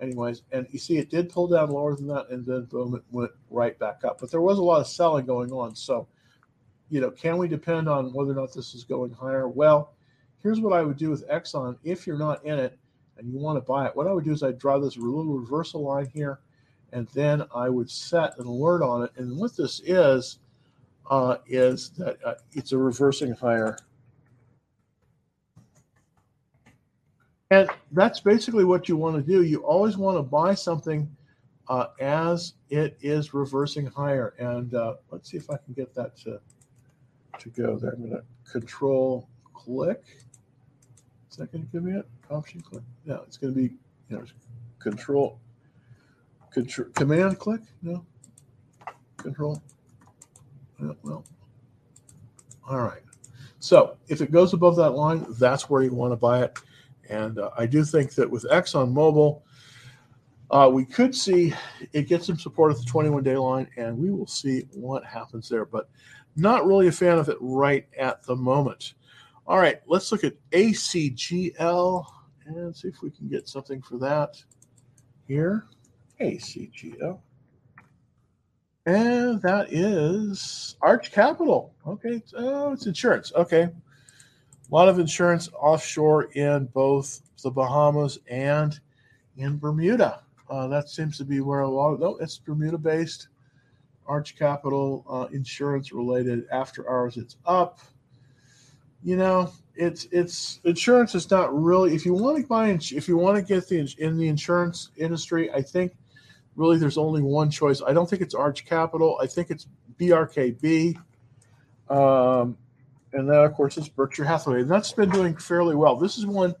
[0.00, 3.02] Anyways, and you see, it did pull down lower than that, and then boom, it
[3.10, 4.18] went right back up.
[4.18, 5.76] But there was a lot of selling going on.
[5.76, 6.08] So,
[6.88, 9.46] you know, can we depend on whether or not this is going higher?
[9.46, 9.92] Well,
[10.42, 12.78] here's what I would do with Exxon if you're not in it
[13.18, 13.94] and you want to buy it.
[13.94, 16.40] What I would do is I'd draw this little reversal line here,
[16.92, 19.10] and then I would set an alert on it.
[19.16, 20.38] And what this is,
[21.10, 23.76] uh, is that uh, it's a reversing higher.
[27.50, 29.42] And that's basically what you want to do.
[29.42, 31.10] You always want to buy something
[31.68, 34.34] uh, as it is reversing higher.
[34.38, 36.40] And uh, let's see if I can get that to,
[37.38, 37.92] to go there.
[37.92, 40.02] I'm going to control click.
[41.30, 42.06] Is that going to give me it?
[42.30, 42.84] Option click.
[43.04, 43.74] No, it's going to be
[44.08, 44.24] you know
[44.78, 45.40] control,
[46.52, 47.60] control command click.
[47.82, 48.04] No,
[49.16, 49.60] control.
[50.78, 51.24] No, well,
[52.68, 53.02] all right.
[53.58, 56.58] So if it goes above that line, that's where you want to buy it.
[57.10, 59.42] And uh, I do think that with Exxon Mobil,
[60.50, 61.52] uh, we could see
[61.92, 65.48] it get some support at the 21 day line, and we will see what happens
[65.48, 65.64] there.
[65.64, 65.90] But
[66.36, 68.94] not really a fan of it right at the moment.
[69.46, 72.04] All right, let's look at ACGL
[72.46, 74.42] and see if we can get something for that
[75.26, 75.66] here.
[76.20, 77.18] ACGL.
[78.86, 81.74] And that is Arch Capital.
[81.86, 82.22] Okay.
[82.34, 83.32] Oh, it's insurance.
[83.34, 83.68] Okay.
[84.70, 88.78] A lot of insurance offshore in both the Bahamas and
[89.36, 90.22] in Bermuda.
[90.48, 93.28] Uh, that seems to be where a lot of, no, it's Bermuda based.
[94.06, 97.78] Arch Capital uh, insurance related after hours, it's up
[99.02, 103.16] you know, it's it's insurance is not really if you want to buy if you
[103.16, 105.92] want to get the in the insurance industry, I think
[106.56, 107.80] really there's only one choice.
[107.86, 109.18] I don't think it's Arch Capital.
[109.22, 109.66] I think it's
[109.98, 110.96] BRKB.
[111.88, 112.56] Um,
[113.12, 114.60] and that of course is Berkshire Hathaway.
[114.62, 115.96] And that's been doing fairly well.
[115.96, 116.54] This is one,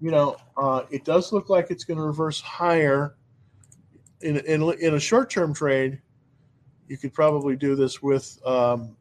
[0.00, 3.14] you know, uh, it does look like it's going to reverse higher
[4.20, 6.00] in in, in a short term trade.
[6.88, 8.96] You could probably do this with um,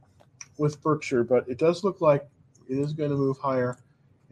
[0.58, 2.28] with Berkshire, but it does look like
[2.70, 3.78] it is going to move higher,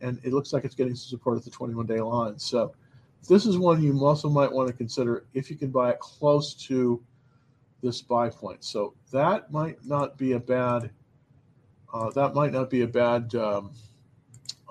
[0.02, 2.38] and it looks like it's getting some support at the 21 day line.
[2.40, 2.74] So
[3.28, 6.54] this is one you also might want to consider if you can buy it close
[6.68, 7.02] to
[7.82, 8.64] this buy point.
[8.64, 10.92] So that might not be a bad.
[11.94, 13.34] Uh, that might not be a bad.
[13.36, 13.72] Um,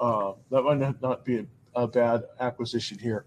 [0.01, 3.27] uh, that might not be a, a bad acquisition here.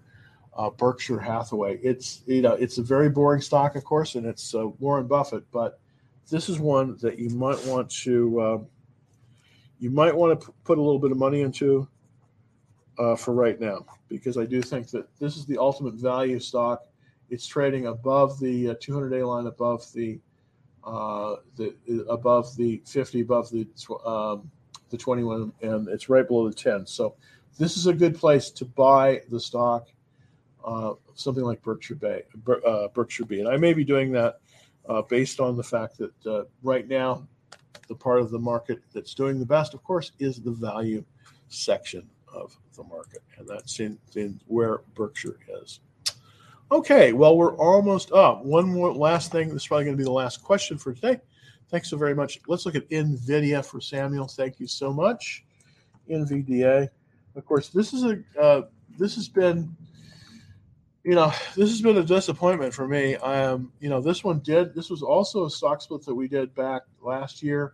[0.55, 1.77] Uh, Berkshire Hathaway.
[1.83, 5.43] It's you know it's a very boring stock, of course, and it's uh, Warren Buffett,
[5.51, 5.79] but
[6.29, 8.67] this is one that you might want to um,
[9.79, 11.87] you might want to put a little bit of money into
[12.97, 16.83] uh, for right now because I do think that this is the ultimate value stock.
[17.29, 20.19] It's trading above the 200-day uh, line, above the
[20.85, 21.75] uh, the
[22.09, 23.67] above the 50, above the
[24.05, 24.49] um,
[24.89, 26.85] the 21, and it's right below the 10.
[26.85, 27.15] So
[27.57, 29.87] this is a good place to buy the stock,
[30.63, 32.23] uh, something like Berkshire Bay,
[32.65, 34.39] uh, Berkshire B, and I may be doing that
[34.87, 37.27] uh, based on the fact that uh, right now
[37.87, 41.03] the part of the market that's doing the best, of course, is the value
[41.49, 45.79] section of the market, and that's in, in where Berkshire is.
[46.71, 48.43] Okay, well, we're almost up.
[48.43, 49.49] One more last thing.
[49.49, 51.19] This is probably going to be the last question for today.
[51.69, 52.39] Thanks so very much.
[52.47, 54.27] Let's look at NVIDIA for Samuel.
[54.27, 55.43] Thank you so much.
[56.09, 56.89] NVDA.
[57.35, 58.61] Of course, this is a uh,
[58.97, 59.75] this has been
[61.03, 63.15] you know, this has been a disappointment for me.
[63.17, 64.73] Um, you know, this one did.
[64.73, 67.73] This was also a stock split that we did back last year.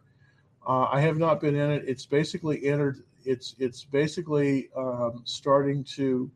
[0.67, 1.83] Uh, I have not been in it.
[1.87, 3.03] It's basically entered.
[3.25, 6.31] It's it's basically um, starting to.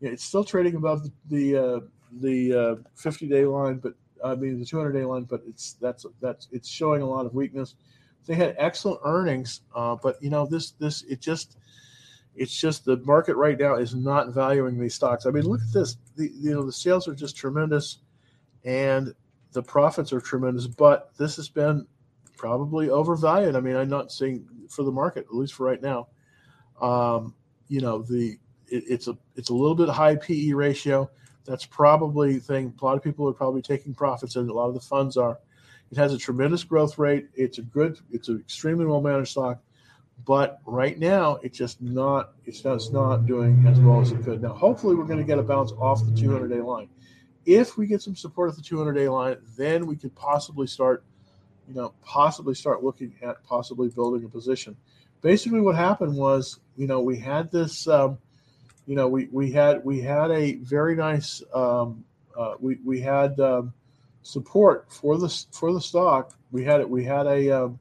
[0.00, 1.80] You know, it's still trading above the the, uh,
[2.20, 3.94] the uh, 50 day line, but
[4.24, 5.24] I mean the 200 day line.
[5.24, 7.74] But it's that's that's it's showing a lot of weakness.
[8.26, 11.56] They had excellent earnings, uh, but you know this this it just
[12.38, 15.26] it's just the market right now is not valuing these stocks.
[15.26, 15.96] I mean, look at this.
[16.16, 17.98] The you know the sales are just tremendous,
[18.64, 19.14] and
[19.52, 20.66] the profits are tremendous.
[20.66, 21.86] But this has been
[22.36, 23.56] probably overvalued.
[23.56, 26.08] I mean, I'm not seeing for the market, at least for right now.
[26.80, 27.34] Um,
[27.68, 28.38] you know, the
[28.68, 31.10] it, it's a it's a little bit high PE ratio.
[31.48, 32.74] That's probably the thing.
[32.80, 35.38] A lot of people are probably taking profits, and a lot of the funds are.
[35.90, 37.28] It has a tremendous growth rate.
[37.34, 37.98] It's a good.
[38.12, 39.60] It's an extremely well managed stock
[40.26, 44.42] but right now, it's just not it's just not doing as well as it could.
[44.42, 46.88] Now, hopefully, we're going to get a bounce off the 200 day line.
[47.46, 51.04] If we get some support at the 200 day line, then we could possibly start,
[51.68, 54.76] you know, possibly start looking at possibly building a position.
[55.20, 58.18] Basically, what happened was, you know, we had this, um,
[58.88, 62.04] you know, we we had we had a very nice, um,
[62.36, 63.72] uh, we we had um,
[64.22, 66.32] support for the for the stock.
[66.50, 66.88] We had it.
[66.88, 67.78] We had a um,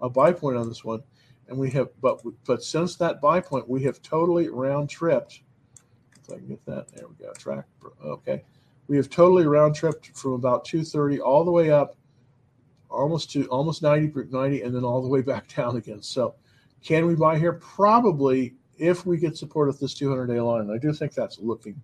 [0.00, 1.02] a buy point on this one
[1.50, 5.42] and we have but but since that buy point we have totally round tripped
[6.22, 7.66] if i can get that there we go track
[8.02, 8.42] okay
[8.86, 11.96] we have totally round tripped from about 230 all the way up
[12.88, 16.34] almost to almost 90 90 and then all the way back down again so
[16.82, 20.78] can we buy here probably if we get support at this 200 day line i
[20.78, 21.80] do think that's looking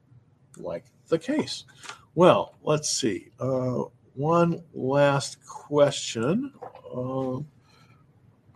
[0.58, 1.64] like the case
[2.14, 3.82] well let's see uh,
[4.14, 6.52] one last question
[6.94, 7.38] uh,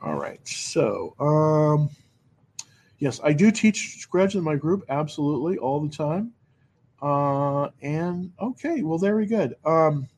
[0.02, 0.40] all right.
[0.46, 1.90] So, um,
[2.98, 6.32] yes, I do teach Scratch in my group absolutely all the time.
[7.02, 9.56] Uh, and okay, well, very good.
[9.64, 10.08] Um,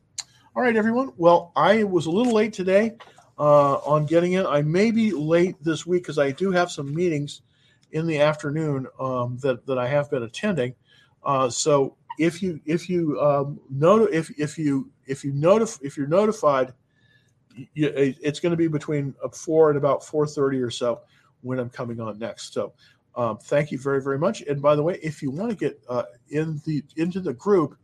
[0.55, 1.11] all right, everyone.
[1.17, 2.95] Well, I was a little late today
[3.37, 4.45] uh, on getting in.
[4.45, 7.41] I may be late this week because I do have some meetings
[7.93, 10.75] in the afternoon um, that that I have been attending.
[11.23, 13.59] Uh, so if you if you um,
[14.11, 16.73] if if you if you notif- if you're notified
[17.75, 21.01] it's going to be between uh, four and about four thirty or so
[21.41, 22.53] when I'm coming on next.
[22.53, 22.73] So,
[23.15, 24.41] um, thank you very very much.
[24.41, 27.77] And by the way, if you want to get uh, in the into the group,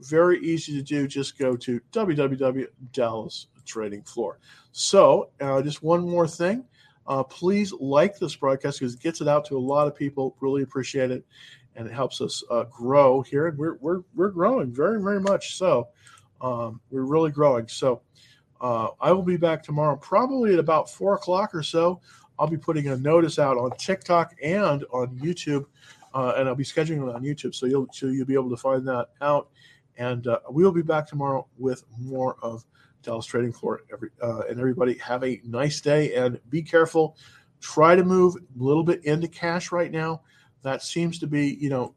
[0.00, 1.08] very easy to do.
[1.08, 4.38] Just go to www Dallas Trading Floor.
[4.72, 6.64] So, uh, just one more thing.
[7.08, 10.36] Uh, please like this broadcast because it gets it out to a lot of people.
[10.40, 11.24] Really appreciate it,
[11.76, 13.48] and it helps us uh, grow here.
[13.48, 15.56] And we're we're we're growing very very much.
[15.56, 15.88] So,
[16.40, 17.68] um, we're really growing.
[17.68, 18.02] So.
[18.58, 22.00] Uh, I will be back tomorrow, probably at about four o'clock or so.
[22.38, 25.66] I'll be putting a notice out on TikTok and on YouTube,
[26.14, 28.56] uh, and I'll be scheduling it on YouTube, so you'll so you'll be able to
[28.56, 29.48] find that out.
[29.98, 32.64] And uh, we will be back tomorrow with more of
[33.06, 33.82] Dallas Trading Floor.
[33.92, 37.16] Every uh, and everybody have a nice day and be careful.
[37.60, 40.20] Try to move a little bit into cash right now.
[40.62, 41.94] That seems to be, you know,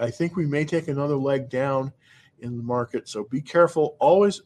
[0.00, 1.92] I think we may take another leg down
[2.38, 3.08] in the market.
[3.08, 3.96] So be careful.
[3.98, 4.42] Always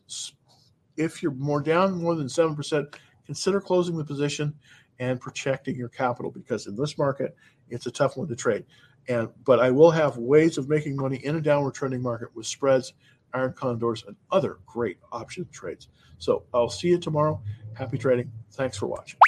[0.97, 2.95] if you're more down more than 7%,
[3.27, 4.55] consider closing the position.
[5.01, 7.37] and protecting your capital because in this market,
[7.69, 8.65] it's a tough one to trade.
[9.09, 12.47] And but I will have ways of making money in a downward trending market with
[12.47, 12.95] spreads,
[13.35, 15.89] iron condors, and other great option trades.
[16.19, 17.43] So I'll see you tomorrow.
[17.75, 18.31] Happy trading.
[18.53, 19.19] Thanks for watching.